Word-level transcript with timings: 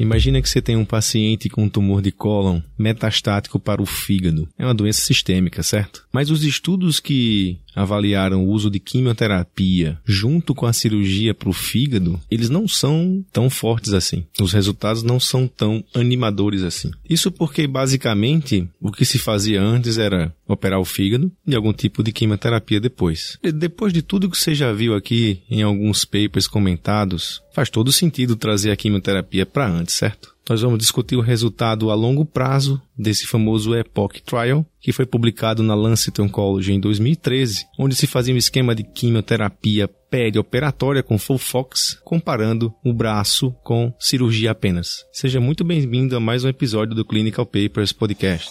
Imagina 0.00 0.40
que 0.40 0.48
você 0.48 0.62
tem 0.62 0.76
um 0.76 0.84
paciente 0.84 1.50
com 1.50 1.64
um 1.64 1.68
tumor 1.68 2.00
de 2.00 2.10
cólon 2.10 2.62
metastático 2.78 3.60
para 3.60 3.82
o 3.82 3.86
fígado. 3.86 4.48
É 4.58 4.64
uma 4.64 4.72
doença 4.72 5.02
sistêmica, 5.02 5.62
certo? 5.62 6.06
Mas 6.10 6.30
os 6.30 6.42
estudos 6.42 6.98
que 6.98 7.58
avaliaram 7.80 8.44
o 8.44 8.48
uso 8.48 8.70
de 8.70 8.78
quimioterapia 8.78 9.98
junto 10.04 10.54
com 10.54 10.66
a 10.66 10.72
cirurgia 10.72 11.34
para 11.34 11.48
o 11.48 11.52
fígado, 11.52 12.20
eles 12.30 12.48
não 12.48 12.68
são 12.68 13.24
tão 13.32 13.48
fortes 13.48 13.92
assim. 13.92 14.24
Os 14.40 14.52
resultados 14.52 15.02
não 15.02 15.18
são 15.18 15.46
tão 15.46 15.82
animadores 15.94 16.62
assim. 16.62 16.90
Isso 17.08 17.30
porque, 17.30 17.66
basicamente, 17.66 18.68
o 18.80 18.90
que 18.90 19.04
se 19.04 19.18
fazia 19.18 19.62
antes 19.62 19.98
era 19.98 20.34
operar 20.46 20.80
o 20.80 20.84
fígado 20.84 21.30
e 21.46 21.54
algum 21.54 21.72
tipo 21.72 22.02
de 22.02 22.12
quimioterapia 22.12 22.80
depois. 22.80 23.38
E 23.42 23.52
depois 23.52 23.92
de 23.92 24.02
tudo 24.02 24.30
que 24.30 24.38
você 24.38 24.54
já 24.54 24.72
viu 24.72 24.94
aqui 24.94 25.40
em 25.50 25.62
alguns 25.62 26.04
papers 26.04 26.46
comentados, 26.46 27.42
faz 27.52 27.70
todo 27.70 27.92
sentido 27.92 28.36
trazer 28.36 28.70
a 28.70 28.76
quimioterapia 28.76 29.46
para 29.46 29.68
antes, 29.68 29.94
certo? 29.94 30.34
Nós 30.50 30.62
vamos 30.62 30.78
discutir 30.78 31.14
o 31.14 31.20
resultado 31.20 31.92
a 31.92 31.94
longo 31.94 32.24
prazo 32.24 32.82
desse 32.98 33.24
famoso 33.24 33.72
EPOC 33.72 34.20
Trial, 34.20 34.66
que 34.80 34.90
foi 34.90 35.06
publicado 35.06 35.62
na 35.62 35.76
Lancet 35.76 36.20
Oncology 36.20 36.72
em 36.72 36.80
2013, 36.80 37.66
onde 37.78 37.94
se 37.94 38.08
fazia 38.08 38.34
um 38.34 38.36
esquema 38.36 38.74
de 38.74 38.82
quimioterapia 38.82 39.86
perioperatória 39.86 41.04
com 41.04 41.16
Fox, 41.16 42.00
comparando 42.04 42.74
o 42.84 42.92
braço 42.92 43.52
com 43.62 43.94
cirurgia 44.00 44.50
apenas. 44.50 45.04
Seja 45.12 45.38
muito 45.38 45.62
bem-vindo 45.62 46.16
a 46.16 46.20
mais 46.20 46.42
um 46.42 46.48
episódio 46.48 46.96
do 46.96 47.04
Clinical 47.04 47.46
Papers 47.46 47.92
Podcast. 47.92 48.50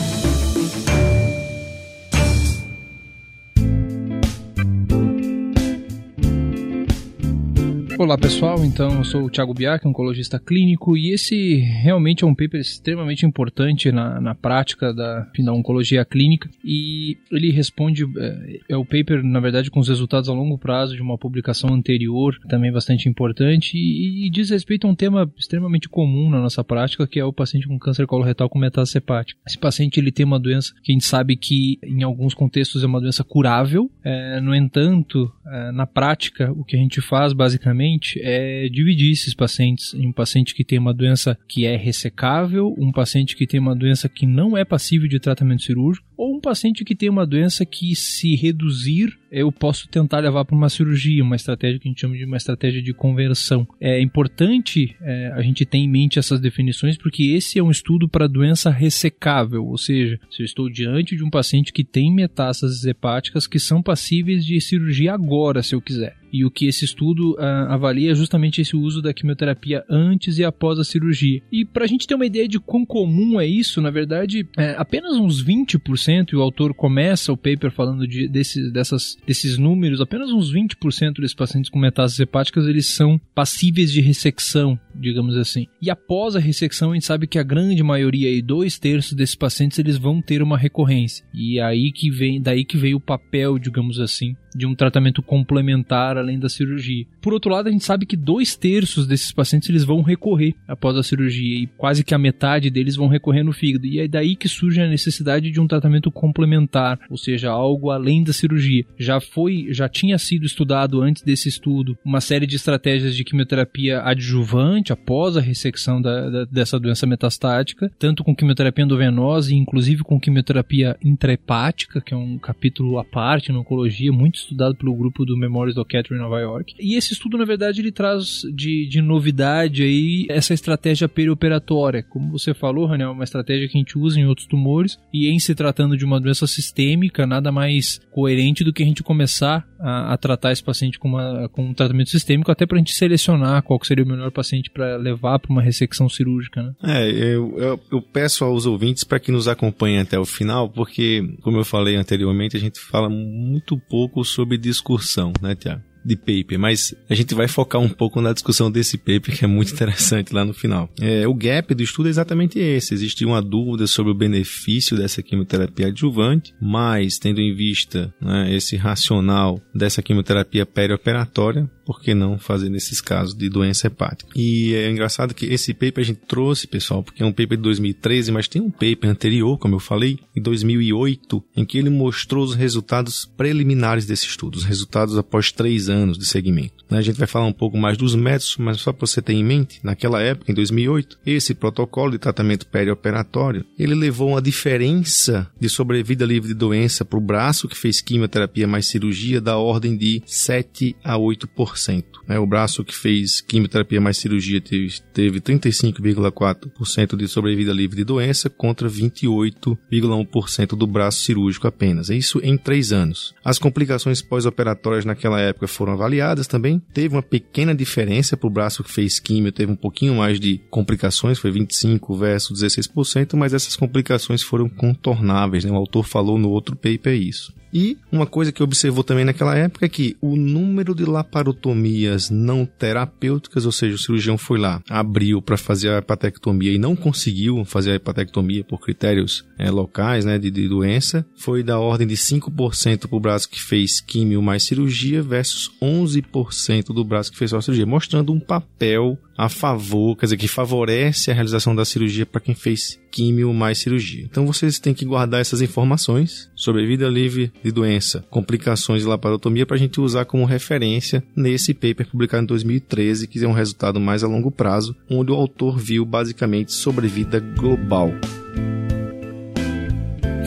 Olá 8.01 8.17
pessoal, 8.17 8.65
então 8.65 8.97
eu 8.97 9.03
sou 9.03 9.25
o 9.25 9.29
Thiago 9.29 9.53
Biak, 9.53 9.87
oncologista 9.87 10.39
clínico, 10.39 10.97
e 10.97 11.13
esse 11.13 11.57
realmente 11.57 12.23
é 12.23 12.27
um 12.27 12.33
paper 12.33 12.59
extremamente 12.59 13.27
importante 13.27 13.91
na, 13.91 14.19
na 14.19 14.33
prática 14.33 14.91
da, 14.91 15.27
da 15.37 15.53
oncologia 15.53 16.03
clínica. 16.03 16.49
E 16.65 17.15
ele 17.31 17.51
responde, 17.51 18.03
é, 18.17 18.59
é, 18.69 18.75
o 18.75 18.83
paper 18.83 19.23
na 19.23 19.39
verdade 19.39 19.69
com 19.69 19.79
os 19.79 19.87
resultados 19.87 20.29
a 20.29 20.33
longo 20.33 20.57
prazo 20.57 20.95
de 20.95 21.01
uma 21.03 21.15
publicação 21.15 21.71
anterior, 21.75 22.35
também 22.49 22.71
bastante 22.71 23.07
importante, 23.07 23.77
e, 23.77 24.25
e 24.25 24.31
diz 24.31 24.49
respeito 24.49 24.87
a 24.87 24.89
um 24.89 24.95
tema 24.95 25.31
extremamente 25.37 25.87
comum 25.87 26.27
na 26.27 26.41
nossa 26.41 26.63
prática, 26.63 27.05
que 27.05 27.19
é 27.19 27.23
o 27.23 27.31
paciente 27.31 27.67
com 27.67 27.77
câncer 27.77 28.07
coloretal 28.07 28.49
com 28.49 28.57
metástase 28.57 28.97
hepática. 28.97 29.39
Esse 29.47 29.59
paciente 29.59 29.99
ele 29.99 30.11
tem 30.11 30.25
uma 30.25 30.39
doença 30.39 30.73
que 30.83 30.91
a 30.91 30.93
gente 30.93 31.05
sabe 31.05 31.35
que 31.35 31.77
em 31.83 32.01
alguns 32.01 32.33
contextos 32.33 32.83
é 32.83 32.87
uma 32.87 32.99
doença 32.99 33.23
curável, 33.23 33.91
é, 34.03 34.41
no 34.41 34.55
entanto, 34.55 35.31
é, 35.45 35.71
na 35.71 35.85
prática 35.85 36.51
o 36.51 36.63
que 36.63 36.75
a 36.75 36.79
gente 36.79 36.99
faz 36.99 37.31
basicamente 37.31 37.90
é 38.17 38.69
dividir 38.69 39.11
esses 39.11 39.33
pacientes. 39.33 39.93
Em 39.93 40.07
um 40.07 40.11
paciente 40.11 40.53
que 40.53 40.63
tem 40.63 40.79
uma 40.79 40.93
doença 40.93 41.37
que 41.47 41.65
é 41.65 41.75
ressecável, 41.75 42.73
um 42.77 42.91
paciente 42.91 43.35
que 43.35 43.47
tem 43.47 43.59
uma 43.59 43.75
doença 43.75 44.07
que 44.07 44.25
não 44.25 44.57
é 44.57 44.63
passível 44.63 45.07
de 45.07 45.19
tratamento 45.19 45.63
cirúrgico, 45.63 46.07
ou 46.21 46.35
um 46.35 46.39
paciente 46.39 46.85
que 46.85 46.93
tem 46.93 47.09
uma 47.09 47.25
doença 47.25 47.65
que, 47.65 47.95
se 47.95 48.35
reduzir, 48.35 49.17
eu 49.31 49.51
posso 49.51 49.87
tentar 49.87 50.19
levar 50.19 50.45
para 50.45 50.55
uma 50.55 50.69
cirurgia, 50.69 51.23
uma 51.23 51.35
estratégia 51.35 51.79
que 51.79 51.87
a 51.87 51.89
gente 51.89 52.01
chama 52.01 52.15
de 52.15 52.25
uma 52.25 52.37
estratégia 52.37 52.79
de 52.79 52.93
conversão. 52.93 53.67
É 53.79 53.99
importante 53.99 54.95
é, 55.01 55.31
a 55.33 55.41
gente 55.41 55.65
ter 55.65 55.79
em 55.79 55.89
mente 55.89 56.19
essas 56.19 56.39
definições, 56.39 56.95
porque 56.95 57.23
esse 57.31 57.57
é 57.57 57.63
um 57.63 57.71
estudo 57.71 58.07
para 58.07 58.27
doença 58.27 58.69
ressecável, 58.69 59.65
ou 59.65 59.79
seja, 59.79 60.19
se 60.29 60.43
eu 60.43 60.45
estou 60.45 60.69
diante 60.69 61.15
de 61.15 61.23
um 61.23 61.29
paciente 61.31 61.73
que 61.73 61.83
tem 61.83 62.13
metástases 62.13 62.83
hepáticas 62.83 63.47
que 63.47 63.57
são 63.57 63.81
passíveis 63.81 64.45
de 64.45 64.61
cirurgia 64.61 65.13
agora, 65.13 65.63
se 65.63 65.73
eu 65.73 65.81
quiser. 65.81 66.21
E 66.31 66.45
o 66.45 66.51
que 66.51 66.65
esse 66.65 66.85
estudo 66.85 67.33
uh, 67.33 67.67
avalia 67.67 68.11
é 68.11 68.15
justamente 68.15 68.61
esse 68.61 68.75
uso 68.75 69.01
da 69.01 69.13
quimioterapia 69.13 69.83
antes 69.89 70.37
e 70.37 70.45
após 70.45 70.79
a 70.79 70.83
cirurgia. 70.83 71.41
E 71.51 71.65
para 71.65 71.83
a 71.83 71.87
gente 71.87 72.07
ter 72.07 72.15
uma 72.15 72.25
ideia 72.25 72.47
de 72.47 72.57
quão 72.57 72.85
comum 72.85 73.39
é 73.39 73.45
isso, 73.45 73.81
na 73.81 73.91
verdade, 73.91 74.47
é, 74.57 74.75
apenas 74.77 75.17
uns 75.17 75.43
20%, 75.43 76.10
e 76.33 76.35
o 76.35 76.41
autor 76.41 76.73
começa 76.73 77.31
o 77.31 77.37
paper 77.37 77.71
falando 77.71 78.07
de, 78.07 78.27
desse, 78.27 78.71
dessas, 78.71 79.17
desses 79.25 79.57
números, 79.57 80.01
apenas 80.01 80.31
uns 80.31 80.53
20% 80.53 81.19
desses 81.19 81.33
pacientes 81.33 81.69
com 81.69 81.79
metástases 81.79 82.19
hepáticas 82.19 82.67
eles 82.67 82.87
são 82.87 83.19
passíveis 83.33 83.91
de 83.91 84.01
ressecção, 84.01 84.79
digamos 84.95 85.37
assim. 85.37 85.67
E 85.81 85.89
após 85.89 86.35
a 86.35 86.39
ressecção, 86.39 86.91
a 86.91 86.93
gente 86.93 87.05
sabe 87.05 87.27
que 87.27 87.39
a 87.39 87.43
grande 87.43 87.81
maioria, 87.83 88.29
aí, 88.29 88.41
dois 88.41 88.77
terços 88.77 89.13
desses 89.13 89.35
pacientes, 89.35 89.79
eles 89.79 89.97
vão 89.97 90.21
ter 90.21 90.41
uma 90.41 90.57
recorrência. 90.57 91.25
E 91.33 91.59
aí 91.59 91.91
que 91.91 92.09
vem, 92.09 92.41
daí 92.41 92.65
que 92.65 92.77
veio 92.77 92.97
o 92.97 93.01
papel, 93.01 93.57
digamos 93.57 93.99
assim, 93.99 94.35
de 94.55 94.65
um 94.65 94.75
tratamento 94.75 95.21
complementar 95.21 96.17
além 96.17 96.37
da 96.37 96.49
cirurgia. 96.49 97.05
Por 97.21 97.33
outro 97.33 97.51
lado, 97.51 97.67
a 97.67 97.71
gente 97.71 97.85
sabe 97.85 98.05
que 98.05 98.17
dois 98.17 98.55
terços 98.55 99.07
desses 99.07 99.31
pacientes 99.31 99.69
eles 99.69 99.83
vão 99.83 100.01
recorrer 100.01 100.53
após 100.67 100.95
a 100.97 101.03
cirurgia 101.03 101.63
e 101.63 101.67
quase 101.67 102.03
que 102.03 102.13
a 102.13 102.19
metade 102.19 102.69
deles 102.69 102.95
vão 102.95 103.07
recorrer 103.07 103.43
no 103.43 103.53
fígado. 103.53 103.85
E 103.85 103.99
é 103.99 104.07
daí 104.07 104.35
que 104.35 104.49
surge 104.49 104.81
a 104.81 104.87
necessidade 104.87 105.51
de 105.51 105.59
um 105.59 105.67
tratamento 105.67 105.90
complementar, 106.11 106.99
ou 107.09 107.17
seja, 107.17 107.49
algo 107.49 107.89
além 107.89 108.23
da 108.23 108.31
cirurgia. 108.31 108.85
Já 108.97 109.19
foi, 109.19 109.67
já 109.71 109.89
tinha 109.89 110.17
sido 110.17 110.45
estudado 110.45 111.01
antes 111.01 111.23
desse 111.23 111.49
estudo 111.49 111.97
uma 112.05 112.21
série 112.21 112.45
de 112.45 112.55
estratégias 112.55 113.15
de 113.15 113.23
quimioterapia 113.23 114.01
adjuvante 114.03 114.93
após 114.93 115.35
a 115.35 115.41
ressecção 115.41 116.01
da, 116.01 116.29
da, 116.29 116.45
dessa 116.45 116.79
doença 116.79 117.05
metastática, 117.05 117.91
tanto 117.99 118.23
com 118.23 118.35
quimioterapia 118.35 118.85
endovenosa 118.85 119.53
e 119.53 119.57
inclusive 119.57 120.03
com 120.03 120.19
quimioterapia 120.19 120.95
intrahepática, 121.03 121.99
que 121.99 122.13
é 122.13 122.17
um 122.17 122.37
capítulo 122.37 122.97
à 122.99 123.03
parte 123.03 123.51
na 123.51 123.59
oncologia 123.59 124.11
muito 124.11 124.35
estudado 124.35 124.75
pelo 124.75 124.95
grupo 124.95 125.25
do 125.25 125.37
Memórias 125.37 125.75
do 125.75 125.83
Catherine 125.83 126.19
em 126.19 126.23
Nova 126.23 126.39
York. 126.39 126.75
E 126.79 126.95
esse 126.95 127.13
estudo, 127.13 127.37
na 127.37 127.45
verdade, 127.45 127.81
ele 127.81 127.91
traz 127.91 128.41
de, 128.53 128.87
de 128.87 129.01
novidade 129.01 129.83
aí 129.83 130.25
essa 130.29 130.53
estratégia 130.53 131.09
perioperatória. 131.09 132.03
Como 132.03 132.31
você 132.31 132.53
falou, 132.53 132.85
Raniel, 132.85 133.09
é 133.09 133.13
uma 133.13 133.23
estratégia 133.23 133.67
que 133.67 133.77
a 133.77 133.79
gente 133.79 133.97
usa 133.97 134.19
em 134.19 134.25
outros 134.25 134.47
tumores 134.47 134.99
e 135.13 135.29
em 135.29 135.39
se 135.39 135.55
tratando 135.55 135.80
de 135.89 136.05
uma 136.05 136.19
doença 136.19 136.47
sistêmica, 136.47 137.25
nada 137.25 137.51
mais 137.51 137.99
coerente 138.11 138.63
do 138.63 138.73
que 138.73 138.83
a 138.83 138.85
gente 138.85 139.03
começar 139.03 139.67
a, 139.79 140.13
a 140.13 140.17
tratar 140.17 140.51
esse 140.51 140.63
paciente 140.63 140.99
com, 140.99 141.09
uma, 141.09 141.49
com 141.49 141.65
um 141.65 141.73
tratamento 141.73 142.09
sistêmico, 142.09 142.51
até 142.51 142.65
para 142.65 142.77
a 142.77 142.79
gente 142.79 142.93
selecionar 142.93 143.63
qual 143.63 143.79
seria 143.83 144.03
o 144.03 144.07
melhor 144.07 144.31
paciente 144.31 144.69
para 144.69 144.97
levar 144.97 145.39
para 145.39 145.51
uma 145.51 145.61
ressecção 145.61 146.07
cirúrgica. 146.07 146.61
Né? 146.61 146.73
É, 146.83 147.09
eu, 147.09 147.57
eu, 147.57 147.79
eu 147.91 148.01
peço 148.01 148.43
aos 148.43 148.65
ouvintes 148.65 149.03
para 149.03 149.19
que 149.19 149.31
nos 149.31 149.47
acompanhem 149.47 149.99
até 149.99 150.19
o 150.19 150.25
final, 150.25 150.69
porque, 150.69 151.35
como 151.41 151.57
eu 151.57 151.65
falei 151.65 151.95
anteriormente, 151.95 152.55
a 152.55 152.59
gente 152.59 152.79
fala 152.79 153.09
muito 153.09 153.77
pouco 153.77 154.23
sobre 154.23 154.57
discussão, 154.57 155.33
né, 155.41 155.55
Tiago? 155.55 155.90
De 156.03 156.15
paper, 156.15 156.59
mas 156.59 156.93
a 157.09 157.13
gente 157.13 157.33
vai 157.35 157.47
focar 157.47 157.81
um 157.81 157.89
pouco 157.89 158.21
na 158.21 158.33
discussão 158.33 158.71
desse 158.71 158.97
paper 158.97 159.37
que 159.37 159.45
é 159.45 159.47
muito 159.47 159.73
interessante 159.73 160.33
lá 160.33 160.43
no 160.43 160.53
final. 160.53 160.89
É, 160.99 161.27
o 161.27 161.33
gap 161.33 161.73
do 161.73 161.83
estudo 161.83 162.07
é 162.07 162.09
exatamente 162.09 162.59
esse. 162.59 162.93
Existe 162.93 163.25
uma 163.25 163.41
dúvida 163.41 163.87
sobre 163.87 164.11
o 164.11 164.15
benefício 164.15 164.97
dessa 164.97 165.21
quimioterapia 165.21 165.87
adjuvante, 165.87 166.53
mas 166.61 167.17
tendo 167.17 167.39
em 167.39 167.53
vista 167.53 168.13
né, 168.21 168.53
esse 168.53 168.75
racional 168.75 169.61
dessa 169.73 170.01
quimioterapia 170.01 170.65
perioperatória, 170.65 171.69
por 171.91 172.01
que 172.01 172.13
não 172.15 172.39
fazer 172.39 172.69
nesses 172.69 173.01
casos 173.01 173.35
de 173.35 173.49
doença 173.49 173.87
hepática? 173.87 174.31
E 174.33 174.73
é 174.73 174.89
engraçado 174.89 175.33
que 175.33 175.45
esse 175.47 175.73
paper 175.73 175.99
a 175.99 176.03
gente 176.03 176.21
trouxe, 176.25 176.65
pessoal, 176.65 177.03
porque 177.03 177.21
é 177.21 177.25
um 177.25 177.33
paper 177.33 177.57
de 177.57 177.63
2013, 177.63 178.31
mas 178.31 178.47
tem 178.47 178.61
um 178.61 178.71
paper 178.71 179.09
anterior, 179.09 179.57
como 179.57 179.75
eu 179.75 179.79
falei, 179.79 180.17
em 180.33 180.41
2008, 180.41 181.43
em 181.57 181.65
que 181.65 181.77
ele 181.77 181.89
mostrou 181.89 182.45
os 182.45 182.55
resultados 182.55 183.25
preliminares 183.25 184.05
desse 184.05 184.25
estudo, 184.25 184.55
os 184.55 184.63
resultados 184.63 185.17
após 185.17 185.51
três 185.51 185.89
anos 185.89 186.17
de 186.17 186.25
segmento. 186.25 186.85
A 186.89 187.01
gente 187.01 187.17
vai 187.17 187.27
falar 187.27 187.45
um 187.45 187.53
pouco 187.53 187.77
mais 187.77 187.97
dos 187.97 188.15
métodos, 188.15 188.55
mas 188.57 188.79
só 188.79 188.93
para 188.93 189.05
você 189.05 189.21
ter 189.21 189.33
em 189.33 189.43
mente, 189.43 189.81
naquela 189.83 190.21
época, 190.21 190.49
em 190.49 190.55
2008, 190.55 191.19
esse 191.25 191.53
protocolo 191.53 192.11
de 192.11 192.19
tratamento 192.19 192.67
perioperatório, 192.67 193.65
ele 193.77 193.95
levou 193.95 194.29
uma 194.29 194.41
diferença 194.41 195.49
de 195.59 195.67
sobrevida 195.67 196.25
livre 196.25 196.47
de 196.47 196.53
doença 196.53 197.03
para 197.03 197.17
o 197.17 197.21
braço 197.21 197.67
que 197.67 197.77
fez 197.77 197.99
quimioterapia 197.99 198.67
mais 198.67 198.87
cirurgia 198.87 199.41
da 199.41 199.57
ordem 199.57 199.97
de 199.97 200.21
7 200.25 200.95
a 201.03 201.15
8%. 201.17 201.80
Né? 202.27 202.39
O 202.39 202.45
braço 202.45 202.83
que 202.83 202.95
fez 202.95 203.41
quimioterapia 203.41 203.99
mais 203.99 204.17
cirurgia 204.17 204.61
teve, 204.61 204.93
teve 205.13 205.41
35,4% 205.41 207.15
de 207.15 207.27
sobrevida 207.27 207.73
livre 207.73 207.97
de 207.97 208.03
doença 208.03 208.49
contra 208.49 208.89
28,1% 208.89 210.75
do 210.75 210.87
braço 210.87 211.21
cirúrgico 211.21 211.67
apenas. 211.67 212.09
É 212.09 212.15
isso 212.15 212.39
em 212.43 212.57
três 212.57 212.91
anos. 212.91 213.33
As 213.43 213.59
complicações 213.59 214.21
pós-operatórias 214.21 215.05
naquela 215.05 215.39
época 215.39 215.67
foram 215.67 215.93
avaliadas 215.93 216.47
também. 216.47 216.81
Teve 216.93 217.15
uma 217.15 217.23
pequena 217.23 217.73
diferença 217.73 218.37
para 218.37 218.47
o 218.47 218.51
braço 218.51 218.83
que 218.83 218.91
fez 218.91 219.19
quimio, 219.19 219.51
teve 219.51 219.71
um 219.71 219.75
pouquinho 219.75 220.15
mais 220.15 220.39
de 220.39 220.59
complicações, 220.69 221.39
foi 221.39 221.51
25 221.51 222.15
versus 222.15 222.63
16%, 222.63 223.35
mas 223.35 223.53
essas 223.53 223.75
complicações 223.75 224.41
foram 224.41 224.69
contornáveis. 224.69 225.65
Né? 225.65 225.71
O 225.71 225.75
autor 225.75 226.05
falou 226.05 226.37
no 226.37 226.49
outro 226.49 226.75
paper 226.75 227.13
isso. 227.13 227.53
E 227.73 227.97
uma 228.11 228.25
coisa 228.25 228.51
que 228.51 228.61
observou 228.61 229.03
também 229.03 229.23
naquela 229.23 229.55
época 229.55 229.85
é 229.85 229.89
que 229.89 230.17
o 230.19 230.35
número 230.35 230.93
de 230.93 231.05
laparotomias 231.05 231.60
laparotomias 231.61 232.29
não 232.29 232.65
terapêuticas, 232.65 233.65
ou 233.65 233.71
seja, 233.71 233.95
o 233.95 233.99
cirurgião 233.99 234.37
foi 234.37 234.59
lá, 234.59 234.81
abriu 234.89 235.41
para 235.41 235.57
fazer 235.57 235.89
a 235.89 235.97
hepatectomia 235.99 236.73
e 236.73 236.79
não 236.79 236.95
conseguiu 236.95 237.63
fazer 237.63 237.91
a 237.91 237.95
hepatectomia 237.95 238.63
por 238.63 238.79
critérios 238.79 239.45
é, 239.57 239.69
locais 239.69 240.25
né, 240.25 240.39
de, 240.39 240.49
de, 240.49 240.67
doença, 240.67 241.25
foi 241.37 241.61
da 241.63 241.79
ordem 241.79 242.07
de 242.07 242.15
5% 242.15 243.07
para 243.07 243.15
o 243.15 243.19
braço 243.19 243.49
que 243.49 243.61
fez 243.61 244.01
químio 244.01 244.41
mais 244.41 244.63
cirurgia 244.63 245.21
versus 245.21 245.71
11% 245.81 246.87
do 246.87 247.03
braço 247.03 247.31
que 247.31 247.37
fez 247.37 247.51
só 247.51 247.61
cirurgia, 247.61 247.85
mostrando 247.85 248.33
um 248.33 248.39
papel 248.39 249.17
a 249.41 249.49
favor, 249.49 250.15
quer 250.15 250.27
dizer, 250.27 250.37
que 250.37 250.47
favorece 250.47 251.31
a 251.31 251.33
realização 251.33 251.75
da 251.75 251.83
cirurgia 251.83 252.27
para 252.27 252.39
quem 252.39 252.53
fez 252.53 252.99
químio 253.09 253.51
mais 253.51 253.79
cirurgia. 253.79 254.23
Então 254.23 254.45
vocês 254.45 254.77
têm 254.77 254.93
que 254.93 255.03
guardar 255.03 255.41
essas 255.41 255.63
informações 255.63 256.47
sobre 256.55 256.85
vida 256.85 257.09
livre 257.09 257.51
de 257.63 257.71
doença, 257.71 258.23
complicações 258.29 259.01
de 259.01 259.07
laparotomia 259.07 259.65
para 259.65 259.77
a 259.77 259.79
gente 259.79 259.99
usar 259.99 260.25
como 260.25 260.45
referência 260.45 261.23
nesse 261.35 261.73
paper 261.73 262.07
publicado 262.07 262.43
em 262.43 262.45
2013, 262.45 263.27
que 263.27 263.43
é 263.43 263.47
um 263.47 263.51
resultado 263.51 263.99
mais 263.99 264.23
a 264.23 264.27
longo 264.27 264.51
prazo, 264.51 264.95
onde 265.09 265.31
o 265.31 265.35
autor 265.35 265.75
viu 265.75 266.05
basicamente 266.05 266.71
sobrevida 266.71 267.39
global. 267.39 268.11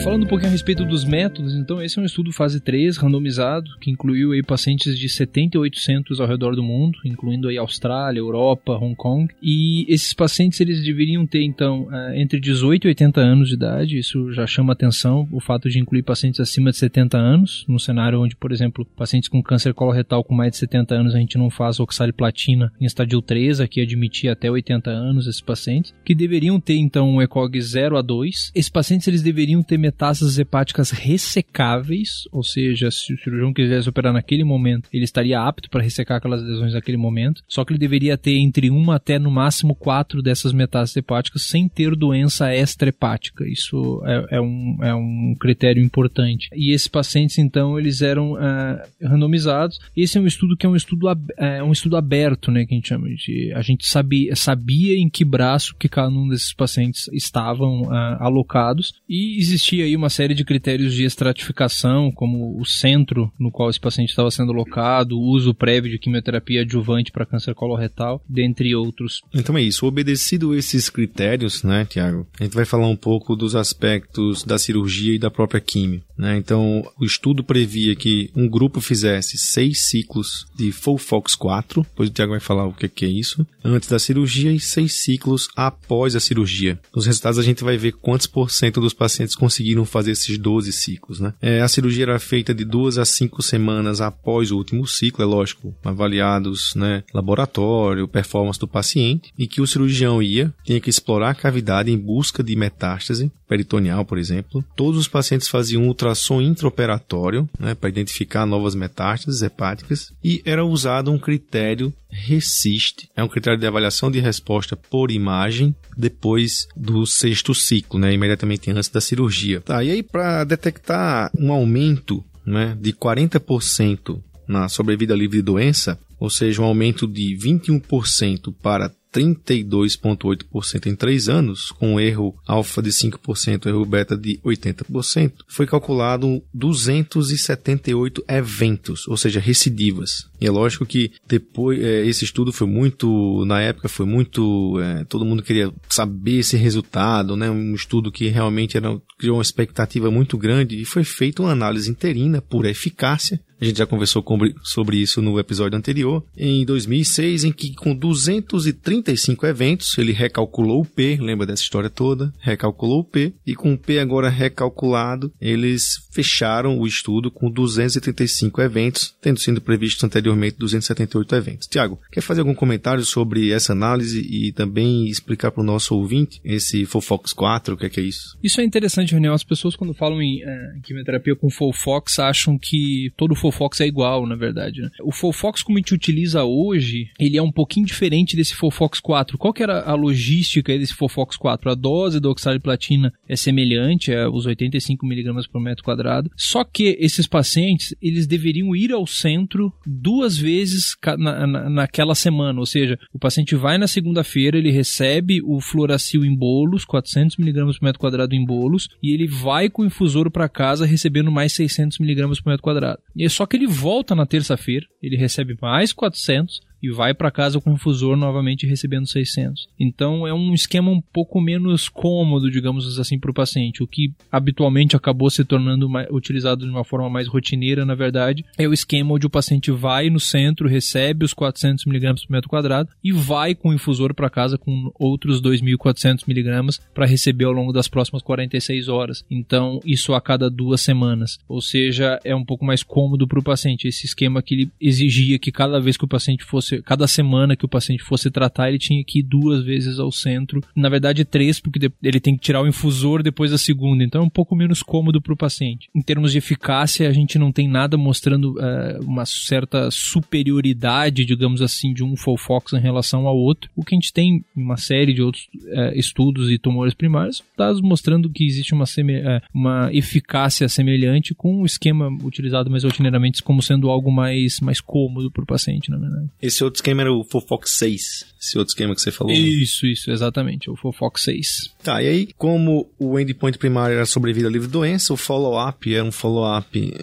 Falando 0.05 0.21
um 0.21 0.27
pouquinho 0.27 0.49
a 0.49 0.51
respeito 0.51 0.85
dos 0.85 1.03
métodos, 1.03 1.55
então 1.55 1.81
esse 1.81 1.97
é 1.97 2.01
um 2.03 2.05
estudo 2.05 2.31
fase 2.31 2.59
3, 2.59 2.95
randomizado, 2.95 3.71
que 3.81 3.89
incluiu 3.89 4.33
aí 4.33 4.43
pacientes 4.43 4.99
de 4.99 5.09
78 5.09 5.79
centros 5.79 6.21
ao 6.21 6.27
redor 6.27 6.55
do 6.55 6.61
mundo, 6.61 6.99
incluindo 7.03 7.47
aí 7.47 7.57
Austrália, 7.57 8.19
Europa, 8.19 8.73
Hong 8.73 8.93
Kong, 8.95 9.33
e 9.41 9.83
esses 9.91 10.13
pacientes 10.13 10.61
eles 10.61 10.83
deveriam 10.83 11.25
ter 11.25 11.41
então 11.41 11.87
eh, 11.91 12.21
entre 12.21 12.39
18 12.39 12.85
e 12.85 12.87
80 12.89 13.19
anos 13.19 13.47
de 13.47 13.55
idade, 13.55 13.97
isso 13.97 14.31
já 14.31 14.45
chama 14.45 14.73
atenção, 14.73 15.27
o 15.31 15.39
fato 15.39 15.67
de 15.71 15.79
incluir 15.79 16.03
pacientes 16.03 16.39
acima 16.39 16.69
de 16.69 16.77
70 16.77 17.17
anos, 17.17 17.65
num 17.67 17.79
cenário 17.79 18.21
onde, 18.21 18.35
por 18.35 18.51
exemplo, 18.51 18.85
pacientes 18.95 19.27
com 19.27 19.41
câncer 19.41 19.73
coloretal 19.73 20.23
com 20.23 20.35
mais 20.35 20.51
de 20.51 20.57
70 20.57 20.93
anos 20.93 21.15
a 21.15 21.17
gente 21.17 21.35
não 21.35 21.49
faz 21.49 21.79
oxaliplatina 21.79 22.71
em 22.79 22.85
estádio 22.85 23.23
3, 23.23 23.59
aqui 23.59 23.81
admitir 23.81 24.29
até 24.29 24.51
80 24.51 24.87
anos 24.87 25.25
esses 25.25 25.41
pacientes, 25.41 25.95
que 26.05 26.13
deveriam 26.13 26.59
ter 26.59 26.75
então 26.75 27.09
um 27.09 27.23
ECOG 27.23 27.59
0 27.59 27.97
a 27.97 28.03
2. 28.03 28.51
Esses 28.53 28.69
pacientes 28.69 29.07
eles 29.07 29.23
deveriam 29.23 29.63
ter 29.63 29.79
metástases 29.95 30.37
hepáticas 30.37 30.91
ressecáveis, 30.91 32.27
ou 32.31 32.43
seja, 32.43 32.91
se 32.91 33.13
o 33.13 33.17
cirurgião 33.17 33.53
quisesse 33.53 33.87
operar 33.87 34.11
naquele 34.11 34.43
momento, 34.43 34.89
ele 34.91 35.05
estaria 35.05 35.39
apto 35.39 35.69
para 35.69 35.81
ressecar 35.81 36.17
aquelas 36.17 36.43
lesões 36.43 36.73
naquele 36.73 36.97
momento, 36.97 37.41
só 37.47 37.63
que 37.63 37.71
ele 37.71 37.79
deveria 37.79 38.17
ter 38.17 38.37
entre 38.37 38.69
uma 38.69 38.95
até 38.95 39.17
no 39.17 39.31
máximo 39.31 39.73
quatro 39.73 40.21
dessas 40.21 40.51
metástases 40.51 40.97
hepáticas 40.97 41.43
sem 41.43 41.69
ter 41.69 41.95
doença 41.95 42.53
extra-hepática. 42.53 43.47
Isso 43.47 44.01
é, 44.05 44.35
é, 44.37 44.41
um, 44.41 44.77
é 44.81 44.93
um 44.93 45.35
critério 45.39 45.81
importante. 45.81 46.49
E 46.53 46.73
esses 46.73 46.87
pacientes, 46.87 47.37
então, 47.37 47.79
eles 47.79 48.01
eram 48.01 48.33
uh, 48.33 48.81
randomizados. 49.01 49.79
Esse 49.95 50.17
é 50.17 50.21
um 50.21 50.27
estudo 50.27 50.57
que 50.57 50.65
é 50.65 50.69
um 50.69 50.75
estudo, 50.75 51.07
é, 51.37 51.63
um 51.63 51.71
estudo 51.71 51.95
aberto, 51.95 52.51
né, 52.51 52.65
que 52.65 52.73
a 52.73 52.77
gente 52.77 52.89
chama 52.89 53.07
de... 53.09 53.53
A 53.55 53.61
gente 53.61 53.87
sabia, 53.87 54.35
sabia 54.35 54.97
em 54.97 55.09
que 55.09 55.23
braço 55.23 55.75
que 55.79 55.87
cada 55.87 56.09
um 56.09 56.27
desses 56.27 56.53
pacientes 56.53 57.07
estavam 57.13 57.83
uh, 57.83 58.17
alocados 58.19 58.95
e 59.07 59.37
existia 59.39 59.84
aí 59.85 59.95
uma 59.95 60.09
série 60.09 60.33
de 60.33 60.43
critérios 60.43 60.93
de 60.93 61.03
estratificação, 61.03 62.11
como 62.11 62.59
o 62.59 62.65
centro 62.65 63.31
no 63.39 63.51
qual 63.51 63.69
esse 63.69 63.79
paciente 63.79 64.09
estava 64.09 64.29
sendo 64.29 64.51
alocado, 64.51 65.17
o 65.17 65.23
uso 65.23 65.53
prévio 65.53 65.91
de 65.91 65.99
quimioterapia 65.99 66.61
adjuvante 66.61 67.11
para 67.11 67.25
câncer 67.25 67.53
coloretal, 67.55 68.21
dentre 68.27 68.75
outros. 68.75 69.21
Então 69.33 69.57
é 69.57 69.61
isso. 69.61 69.85
Obedecido 69.85 70.55
esses 70.55 70.89
critérios, 70.89 71.63
né, 71.63 71.85
Tiago, 71.85 72.27
a 72.39 72.43
gente 72.43 72.55
vai 72.55 72.65
falar 72.65 72.87
um 72.87 72.95
pouco 72.95 73.35
dos 73.35 73.55
aspectos 73.55 74.43
da 74.43 74.57
cirurgia 74.57 75.15
e 75.15 75.19
da 75.19 75.31
própria 75.31 75.61
quimio. 75.61 76.01
Né? 76.17 76.37
Então, 76.37 76.83
o 76.99 77.05
estudo 77.05 77.43
previa 77.43 77.95
que 77.95 78.29
um 78.35 78.47
grupo 78.47 78.79
fizesse 78.79 79.37
seis 79.37 79.83
ciclos 79.83 80.45
de 80.55 80.71
Fofox 80.71 81.35
4, 81.35 81.81
depois 81.83 82.09
o 82.09 82.13
Tiago 82.13 82.31
vai 82.31 82.39
falar 82.39 82.65
o 82.65 82.73
que 82.73 83.05
é 83.05 83.09
isso, 83.09 83.45
antes 83.63 83.89
da 83.89 83.99
cirurgia 83.99 84.51
e 84.51 84.59
seis 84.59 84.93
ciclos 84.93 85.47
após 85.55 86.15
a 86.15 86.19
cirurgia. 86.19 86.79
Nos 86.95 87.05
resultados 87.05 87.39
a 87.39 87.43
gente 87.43 87.63
vai 87.63 87.77
ver 87.77 87.93
quantos 87.93 88.27
por 88.27 88.49
cento 88.49 88.79
dos 88.79 88.93
pacientes 88.93 89.35
conseguiram 89.35 89.74
fazer 89.83 90.11
esses 90.11 90.37
12 90.37 90.71
ciclos. 90.71 91.19
Né? 91.19 91.33
É, 91.41 91.61
a 91.61 91.67
cirurgia 91.67 92.03
era 92.03 92.19
feita 92.19 92.53
de 92.53 92.63
duas 92.63 92.97
a 92.97 93.03
cinco 93.03 93.41
semanas 93.41 93.99
após 93.99 94.51
o 94.51 94.57
último 94.57 94.87
ciclo, 94.87 95.23
é 95.23 95.25
lógico, 95.25 95.75
avaliados 95.83 96.73
né, 96.75 97.03
laboratório, 97.13 98.07
performance 98.07 98.59
do 98.59 98.67
paciente, 98.67 99.33
e 99.37 99.47
que 99.47 99.61
o 99.61 99.67
cirurgião 99.67 100.21
ia, 100.21 100.53
tinha 100.63 100.79
que 100.79 100.89
explorar 100.89 101.31
a 101.31 101.35
cavidade 101.35 101.91
em 101.91 101.97
busca 101.97 102.43
de 102.43 102.55
metástase 102.55 103.31
peritoneal, 103.47 104.05
por 104.05 104.17
exemplo. 104.17 104.63
Todos 104.75 104.99
os 104.99 105.07
pacientes 105.07 105.47
faziam 105.47 105.83
um 105.83 105.87
ultrassom 105.87 106.41
intraoperatório 106.41 107.49
né, 107.59 107.75
para 107.75 107.89
identificar 107.89 108.45
novas 108.45 108.75
metástases 108.75 109.41
hepáticas 109.41 110.13
e 110.23 110.41
era 110.45 110.65
usado 110.65 111.11
um 111.11 111.17
critério 111.17 111.93
RESIST, 112.15 113.09
é 113.15 113.23
um 113.23 113.27
critério 113.27 113.59
de 113.59 113.67
avaliação 113.67 114.09
de 114.09 114.19
resposta 114.19 114.75
por 114.75 115.11
imagem 115.11 115.75
depois 115.97 116.67
do 116.75 117.05
sexto 117.05 117.53
ciclo, 117.53 117.99
né, 117.99 118.13
imediatamente 118.13 118.71
antes 118.71 118.89
da 118.89 119.01
cirurgia. 119.01 119.54
Tá, 119.61 119.83
e 119.83 119.91
aí 119.91 120.03
para 120.03 120.43
detectar 120.43 121.31
um 121.37 121.51
aumento 121.51 122.23
né, 122.45 122.77
de 122.79 122.93
40% 122.93 124.21
na 124.47 124.69
sobrevida 124.69 125.15
livre 125.15 125.37
de 125.37 125.43
doença, 125.43 125.99
ou 126.19 126.29
seja, 126.29 126.61
um 126.61 126.65
aumento 126.65 127.07
de 127.07 127.37
21% 127.37 128.53
para 128.61 128.91
32,8% 129.15 130.87
em 130.87 130.95
3 130.95 131.29
anos, 131.29 131.71
com 131.71 131.97
erro 131.97 132.35
alfa 132.45 132.81
de 132.81 132.89
5%, 132.89 133.65
erro 133.65 133.85
beta 133.85 134.17
de 134.17 134.37
80%, 134.43 135.31
foi 135.47 135.65
calculado 135.65 136.43
278 136.53 138.25
eventos, 138.27 139.07
ou 139.07 139.15
seja, 139.15 139.39
recidivas. 139.39 140.27
E 140.41 140.45
é 140.45 140.51
lógico 140.51 140.85
que 140.85 141.13
depois 141.25 141.81
é, 141.81 142.05
esse 142.05 142.25
estudo 142.25 142.51
foi 142.51 142.67
muito, 142.67 143.45
na 143.45 143.61
época 143.61 143.87
foi 143.87 144.05
muito, 144.05 144.77
é, 144.81 145.05
todo 145.05 145.23
mundo 145.23 145.41
queria 145.41 145.71
saber 145.87 146.39
esse 146.39 146.57
resultado, 146.57 147.37
né? 147.37 147.49
Um 147.49 147.73
estudo 147.73 148.11
que 148.11 148.27
realmente 148.27 148.75
era, 148.75 148.99
criou 149.17 149.37
uma 149.37 149.41
expectativa 149.41 150.11
muito 150.11 150.37
grande 150.37 150.79
e 150.79 150.83
foi 150.83 151.05
feita 151.05 151.41
uma 151.41 151.51
análise 151.51 151.89
interina 151.89 152.41
por 152.41 152.65
eficácia 152.65 153.39
a 153.59 153.65
gente 153.65 153.77
já 153.77 153.85
conversou 153.85 154.23
sobre 154.63 154.97
isso 154.97 155.21
no 155.21 155.39
episódio 155.39 155.77
anterior. 155.77 156.23
Em 156.35 156.65
2006, 156.65 157.45
em 157.45 157.51
que 157.51 157.73
com 157.73 157.95
235 157.95 159.45
eventos, 159.45 159.97
ele 159.97 160.11
recalculou 160.11 160.81
o 160.81 160.85
P, 160.85 161.17
lembra 161.19 161.45
dessa 161.45 161.63
história 161.63 161.89
toda? 161.89 162.33
Recalculou 162.39 162.99
o 162.99 163.03
P, 163.03 163.33
e 163.45 163.55
com 163.55 163.73
o 163.73 163.77
P 163.77 163.99
agora 163.99 164.29
recalculado, 164.29 165.31
eles 165.39 166.05
fecharam 166.11 166.79
o 166.79 166.87
estudo 166.87 167.31
com 167.31 167.49
235 167.49 168.61
eventos, 168.61 169.15
tendo 169.21 169.39
sido 169.39 169.61
previstos 169.61 170.03
anteriormente 170.03 170.57
278 170.57 171.35
eventos. 171.35 171.67
Tiago, 171.67 171.99
quer 172.11 172.21
fazer 172.21 172.41
algum 172.41 172.53
comentário 172.53 173.03
sobre 173.03 173.51
essa 173.51 173.73
análise 173.73 174.19
e 174.19 174.51
também 174.51 175.07
explicar 175.07 175.51
para 175.51 175.61
o 175.61 175.65
nosso 175.65 175.95
ouvinte 175.95 176.39
esse 176.43 176.85
Fofox 176.85 177.33
4, 177.33 177.73
o 177.73 177.77
que 177.77 177.85
é, 177.85 177.89
que 177.89 177.99
é 177.99 178.03
isso? 178.03 178.37
Isso 178.43 178.61
é 178.61 178.63
interessante, 178.63 179.13
René. 179.13 179.29
As 179.29 179.43
pessoas 179.43 179.75
quando 179.75 179.93
falam 179.93 180.21
em 180.21 180.41
é, 180.43 180.79
quimioterapia 180.83 181.35
com 181.35 181.49
Fofox 181.49 182.19
acham 182.19 182.57
que 182.57 183.11
todo 183.17 183.35
Fofox 183.51 183.79
é 183.81 183.85
igual, 183.85 184.25
na 184.25 184.35
verdade. 184.35 184.81
Né? 184.81 184.89
O 185.03 185.11
Fofox, 185.11 185.61
como 185.61 185.77
a 185.77 185.79
gente 185.79 185.93
utiliza 185.93 186.43
hoje, 186.43 187.09
ele 187.19 187.37
é 187.37 187.41
um 187.41 187.51
pouquinho 187.51 187.85
diferente 187.85 188.35
desse 188.35 188.55
Fofox 188.55 188.99
4. 188.99 189.37
Qual 189.37 189.53
que 189.53 189.61
era 189.61 189.81
a 189.81 189.93
logística 189.93 190.77
desse 190.77 190.93
Fofox 190.93 191.37
4? 191.37 191.69
A 191.69 191.75
dose 191.75 192.19
do 192.19 192.29
oxaliplatina 192.31 193.13
é 193.27 193.35
semelhante, 193.35 194.11
é 194.11 194.27
os 194.27 194.47
85mg 194.47 195.47
por 195.51 195.61
metro 195.61 195.83
quadrado. 195.83 196.31
Só 196.35 196.63
que 196.63 196.97
esses 196.99 197.27
pacientes, 197.27 197.95
eles 198.01 198.25
deveriam 198.25 198.75
ir 198.75 198.91
ao 198.91 199.05
centro 199.05 199.71
duas 199.85 200.37
vezes 200.37 200.95
na, 201.17 201.45
na, 201.45 201.69
naquela 201.69 202.15
semana. 202.15 202.59
Ou 202.59 202.65
seja, 202.65 202.97
o 203.13 203.19
paciente 203.19 203.55
vai 203.55 203.77
na 203.77 203.87
segunda-feira, 203.87 204.57
ele 204.57 204.71
recebe 204.71 205.41
o 205.43 205.61
fluoracil 205.61 206.25
em 206.25 206.35
bolos, 206.35 206.85
400mg 206.85 207.77
por 207.77 207.83
metro 207.83 207.99
quadrado 207.99 208.33
em 208.33 208.43
bolos, 208.43 208.87
e 209.03 209.13
ele 209.13 209.27
vai 209.27 209.69
com 209.69 209.83
o 209.83 209.85
infusor 209.85 210.31
para 210.31 210.49
casa 210.49 210.85
recebendo 210.85 211.31
mais 211.31 211.53
600mg 211.53 212.41
por 212.41 212.49
metro 212.49 212.63
quadrado. 212.63 212.99
E 213.15 213.23
é 213.23 213.29
só 213.35 213.45
que 213.45 213.57
ele 213.57 213.67
volta 213.67 214.15
na 214.15 214.25
terça-feira, 214.25 214.85
ele 215.01 215.17
recebe 215.17 215.57
mais 215.61 215.91
400 215.91 216.61
e 216.81 216.91
vai 216.91 217.13
para 217.13 217.31
casa 217.31 217.59
com 217.59 217.71
o 217.71 217.73
infusor 217.73 218.15
novamente 218.15 218.65
recebendo 218.65 219.07
600. 219.07 219.67
Então 219.79 220.27
é 220.27 220.33
um 220.33 220.53
esquema 220.53 220.91
um 220.91 221.01
pouco 221.01 221.39
menos 221.41 221.89
cômodo, 221.89 222.49
digamos 222.49 222.99
assim, 222.99 223.19
para 223.19 223.31
o 223.31 223.33
paciente. 223.33 223.83
O 223.83 223.87
que 223.87 224.13
habitualmente 224.31 224.95
acabou 224.95 225.29
se 225.29 225.43
tornando 225.43 225.89
mais, 225.89 226.07
utilizado 226.09 226.65
de 226.65 226.71
uma 226.71 226.83
forma 226.83 227.09
mais 227.09 227.27
rotineira, 227.27 227.85
na 227.85 227.95
verdade, 227.95 228.45
é 228.57 228.67
o 228.67 228.73
esquema 228.73 229.13
onde 229.13 229.25
o 229.25 229.29
paciente 229.29 229.71
vai 229.71 230.09
no 230.09 230.19
centro, 230.19 230.67
recebe 230.67 231.25
os 231.25 231.33
400 231.33 231.85
mg 231.85 232.21
por 232.21 232.31
metro 232.31 232.49
quadrado 232.49 232.89
e 233.03 233.11
vai 233.11 233.53
com 233.53 233.69
o 233.69 233.73
infusor 233.73 234.13
para 234.13 234.29
casa 234.29 234.57
com 234.57 234.91
outros 234.99 235.41
2.400 235.41 236.23
mg 236.27 236.79
para 236.93 237.05
receber 237.05 237.45
ao 237.45 237.51
longo 237.51 237.71
das 237.71 237.87
próximas 237.87 238.21
46 238.21 238.87
horas. 238.87 239.25
Então 239.29 239.79
isso 239.85 240.13
a 240.13 240.21
cada 240.21 240.49
duas 240.49 240.81
semanas. 240.81 241.37
Ou 241.47 241.61
seja, 241.61 242.19
é 242.23 242.35
um 242.35 242.45
pouco 242.45 242.65
mais 242.65 242.83
cômodo 242.83 243.27
para 243.27 243.39
o 243.39 243.43
paciente. 243.43 243.87
Esse 243.87 244.05
esquema 244.05 244.41
que 244.41 244.53
ele 244.53 244.71
exigia 244.79 245.39
que 245.39 245.51
cada 245.51 245.79
vez 245.79 245.97
que 245.97 246.05
o 246.05 246.07
paciente 246.07 246.43
fosse 246.43 246.64
fosse, 246.65 246.81
cada 246.81 247.07
semana 247.07 247.55
que 247.55 247.65
o 247.65 247.69
paciente 247.69 248.03
fosse 248.03 248.29
tratar, 248.31 248.69
ele 248.69 248.79
tinha 248.79 249.03
que 249.03 249.19
ir 249.19 249.23
duas 249.23 249.63
vezes 249.63 249.99
ao 249.99 250.11
centro. 250.11 250.63
Na 250.75 250.89
verdade, 250.89 251.23
três, 251.23 251.59
porque 251.59 251.91
ele 252.01 252.19
tem 252.19 252.35
que 252.35 252.41
tirar 252.41 252.61
o 252.61 252.67
infusor 252.67 253.21
depois 253.21 253.51
da 253.51 253.57
segunda. 253.57 254.03
Então 254.03 254.21
é 254.21 254.25
um 254.25 254.29
pouco 254.29 254.55
menos 254.55 254.81
cômodo 254.81 255.21
para 255.21 255.33
o 255.33 255.37
paciente. 255.37 255.89
Em 255.93 256.01
termos 256.01 256.31
de 256.31 256.39
eficácia, 256.39 257.07
a 257.07 257.13
gente 257.13 257.37
não 257.37 257.51
tem 257.51 257.67
nada 257.67 257.97
mostrando 257.97 258.53
uh, 258.53 259.03
uma 259.03 259.25
certa 259.25 259.89
superioridade, 259.91 261.25
digamos 261.25 261.61
assim, 261.61 261.93
de 261.93 262.03
um 262.03 262.15
Folfox 262.15 262.73
em 262.73 262.79
relação 262.79 263.27
ao 263.27 263.37
outro. 263.37 263.69
O 263.75 263.83
que 263.83 263.93
a 263.93 263.97
gente 263.97 264.13
tem 264.13 264.43
em 264.55 264.61
uma 264.61 264.77
série 264.77 265.13
de 265.13 265.21
outros 265.21 265.47
uh, 265.55 265.93
estudos 265.95 266.49
e 266.49 266.57
tumores 266.57 266.93
primários, 266.93 267.43
dados 267.57 267.81
mostrando 267.81 268.29
que 268.29 268.45
existe 268.45 268.73
uma, 268.73 268.85
uh, 268.85 269.41
uma 269.53 269.89
eficácia 269.93 270.67
semelhante 270.67 271.33
com 271.33 271.61
o 271.61 271.65
esquema 271.65 272.09
utilizado 272.23 272.69
mais 272.69 272.83
rotineiramente 272.83 273.43
como 273.43 273.61
sendo 273.61 273.89
algo 273.89 274.11
mais, 274.11 274.59
mais 274.59 274.81
cômodo 274.81 275.29
para 275.31 275.43
o 275.43 275.47
paciente, 275.47 275.89
na 275.89 275.97
verdade. 275.97 276.29
Esse 276.41 276.54
outro 276.63 276.77
esquema 276.77 277.01
era 277.01 277.13
o 277.13 277.23
Fofox 277.23 277.77
6, 277.77 278.25
esse 278.41 278.57
outro 278.57 278.71
esquema 278.71 278.95
que 278.95 279.01
você 279.01 279.11
falou. 279.11 279.33
Isso, 279.33 279.85
isso, 279.85 280.11
exatamente, 280.11 280.69
o 280.69 280.75
Fofox 280.75 281.23
6. 281.23 281.47
Tá, 281.83 282.01
e 282.01 282.07
aí, 282.07 282.29
como 282.37 282.89
o 282.99 283.19
endpoint 283.19 283.57
primário 283.57 283.95
era 283.95 284.05
sobrevida 284.05 284.49
livre 284.49 284.67
doença, 284.67 285.13
o 285.13 285.17
follow-up 285.17 285.93
era 285.93 286.03
um 286.03 286.11
follow-up, 286.11 286.93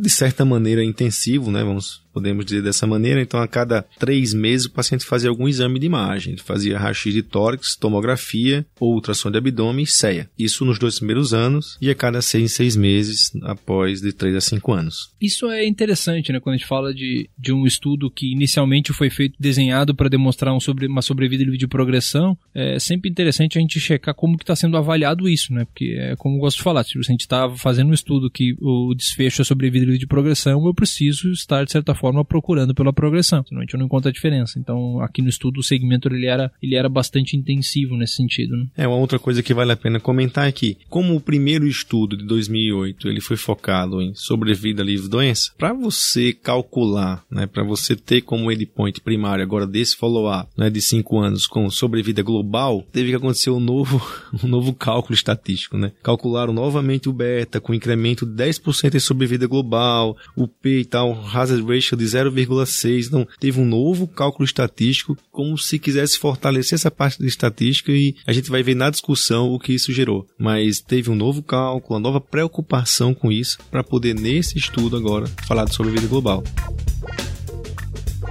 de 0.00 0.10
certa 0.10 0.44
maneira, 0.44 0.84
intensivo, 0.84 1.50
né? 1.50 1.62
Vamos 1.62 2.01
podemos 2.12 2.44
dizer 2.44 2.62
dessa 2.62 2.86
maneira. 2.86 3.20
Então, 3.20 3.40
a 3.40 3.48
cada 3.48 3.82
três 3.98 4.34
meses, 4.34 4.66
o 4.66 4.72
paciente 4.72 5.04
fazia 5.04 5.30
algum 5.30 5.48
exame 5.48 5.78
de 5.78 5.86
imagem. 5.86 6.32
Ele 6.32 6.42
fazia 6.42 6.78
raio-x 6.78 7.12
de 7.12 7.22
tórax, 7.22 7.76
tomografia, 7.76 8.64
ou 8.78 8.94
ultrassom 8.94 9.30
de 9.30 9.38
abdômen 9.38 9.84
e 9.84 9.86
CEA. 9.86 10.28
Isso 10.38 10.64
nos 10.64 10.78
dois 10.78 10.98
primeiros 10.98 11.32
anos 11.32 11.78
e 11.80 11.90
a 11.90 11.94
cada 11.94 12.20
seis, 12.22 12.52
seis 12.52 12.76
meses, 12.76 13.30
após 13.42 14.00
de 14.00 14.12
três 14.12 14.34
a 14.34 14.40
cinco 14.40 14.72
anos. 14.72 15.10
Isso 15.20 15.46
é 15.50 15.66
interessante, 15.66 16.32
né? 16.32 16.40
Quando 16.40 16.54
a 16.54 16.58
gente 16.58 16.66
fala 16.66 16.92
de, 16.92 17.28
de 17.38 17.52
um 17.52 17.66
estudo 17.66 18.10
que 18.10 18.32
inicialmente 18.32 18.92
foi 18.92 19.10
feito, 19.10 19.36
desenhado 19.38 19.94
para 19.94 20.08
demonstrar 20.08 20.54
um 20.54 20.60
sobre, 20.60 20.86
uma 20.86 21.02
sobrevida 21.02 21.44
livre 21.44 21.58
de 21.58 21.66
progressão, 21.66 22.36
é 22.54 22.78
sempre 22.78 23.10
interessante 23.10 23.58
a 23.58 23.60
gente 23.60 23.80
checar 23.80 24.14
como 24.14 24.36
que 24.36 24.42
está 24.42 24.56
sendo 24.56 24.76
avaliado 24.76 25.28
isso, 25.28 25.52
né? 25.52 25.64
Porque 25.64 25.96
é 25.98 26.16
como 26.16 26.36
eu 26.36 26.40
gosto 26.40 26.58
de 26.58 26.62
falar, 26.62 26.84
se 26.84 26.98
a 26.98 27.02
gente 27.02 27.20
está 27.20 27.48
fazendo 27.56 27.90
um 27.90 27.94
estudo 27.94 28.30
que 28.30 28.54
o 28.60 28.94
desfecho 28.94 29.42
é 29.42 29.44
sobrevida 29.44 29.84
livre 29.84 29.98
de 29.98 30.06
progressão, 30.06 30.66
eu 30.66 30.74
preciso 30.74 31.30
estar, 31.32 31.64
de 31.64 31.72
certa 31.72 31.94
forma, 31.94 32.01
procurando 32.24 32.74
pela 32.74 32.92
progressão, 32.92 33.44
senão 33.46 33.60
a 33.60 33.64
gente 33.64 33.76
não 33.76 33.86
encontra 33.86 34.10
a 34.10 34.12
diferença. 34.12 34.58
Então, 34.58 35.00
aqui 35.00 35.22
no 35.22 35.28
estudo, 35.28 35.60
o 35.60 35.62
segmento 35.62 36.08
ele 36.08 36.26
era, 36.26 36.50
ele 36.62 36.74
era 36.74 36.88
bastante 36.88 37.36
intensivo 37.36 37.96
nesse 37.96 38.14
sentido. 38.14 38.56
Né? 38.56 38.66
É, 38.76 38.88
uma 38.88 38.96
outra 38.96 39.18
coisa 39.18 39.42
que 39.42 39.54
vale 39.54 39.72
a 39.72 39.76
pena 39.76 40.00
comentar 40.00 40.46
aqui, 40.46 40.76
é 40.80 40.84
como 40.88 41.14
o 41.14 41.20
primeiro 41.20 41.66
estudo 41.66 42.16
de 42.16 42.24
2008 42.24 43.08
ele 43.08 43.20
foi 43.20 43.36
focado 43.36 44.00
em 44.00 44.14
sobrevida 44.14 44.82
livre 44.82 45.08
doença, 45.08 45.52
para 45.56 45.72
você 45.72 46.32
calcular, 46.32 47.24
né, 47.30 47.46
para 47.46 47.62
você 47.62 47.94
ter 47.94 48.22
como 48.22 48.50
endpoint 48.50 49.00
primário 49.00 49.42
agora 49.42 49.66
desse 49.66 49.96
follow-up 49.96 50.50
né, 50.56 50.70
de 50.70 50.80
5 50.80 51.18
anos 51.18 51.46
com 51.46 51.68
sobrevida 51.70 52.22
global, 52.22 52.84
teve 52.92 53.10
que 53.10 53.16
acontecer 53.16 53.50
um 53.50 53.60
novo, 53.60 54.00
um 54.42 54.48
novo 54.48 54.72
cálculo 54.72 55.14
estatístico. 55.14 55.76
Né? 55.76 55.92
Calcularam 56.02 56.52
novamente 56.52 57.08
o 57.08 57.12
beta 57.12 57.60
com 57.60 57.74
incremento 57.74 58.26
de 58.26 58.32
10% 58.32 58.94
em 58.94 59.00
sobrevida 59.00 59.46
global, 59.46 60.16
o 60.36 60.48
P 60.48 60.80
e 60.80 60.84
tal, 60.84 61.12
hazard 61.32 61.62
ratio 61.62 61.91
de 61.96 62.04
0,6. 62.04 63.06
Então, 63.06 63.26
teve 63.38 63.60
um 63.60 63.64
novo 63.64 64.06
cálculo 64.06 64.44
estatístico, 64.44 65.16
como 65.30 65.56
se 65.58 65.78
quisesse 65.78 66.18
fortalecer 66.18 66.74
essa 66.74 66.90
parte 66.90 67.18
da 67.20 67.26
estatística 67.26 67.92
e 67.92 68.14
a 68.26 68.32
gente 68.32 68.50
vai 68.50 68.62
ver 68.62 68.74
na 68.74 68.90
discussão 68.90 69.50
o 69.50 69.58
que 69.58 69.72
isso 69.72 69.92
gerou. 69.92 70.26
Mas 70.38 70.80
teve 70.80 71.10
um 71.10 71.14
novo 71.14 71.42
cálculo, 71.42 71.94
uma 71.94 72.00
nova 72.00 72.20
preocupação 72.20 73.14
com 73.14 73.30
isso, 73.30 73.58
para 73.70 73.84
poder, 73.84 74.14
nesse 74.14 74.58
estudo 74.58 74.96
agora, 74.96 75.26
falar 75.46 75.68
sobre 75.68 75.92
vida 75.92 76.06
global. 76.06 76.42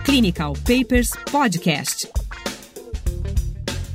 Clinical 0.04 0.54
Papers 0.66 1.12
Podcast. 1.32 2.08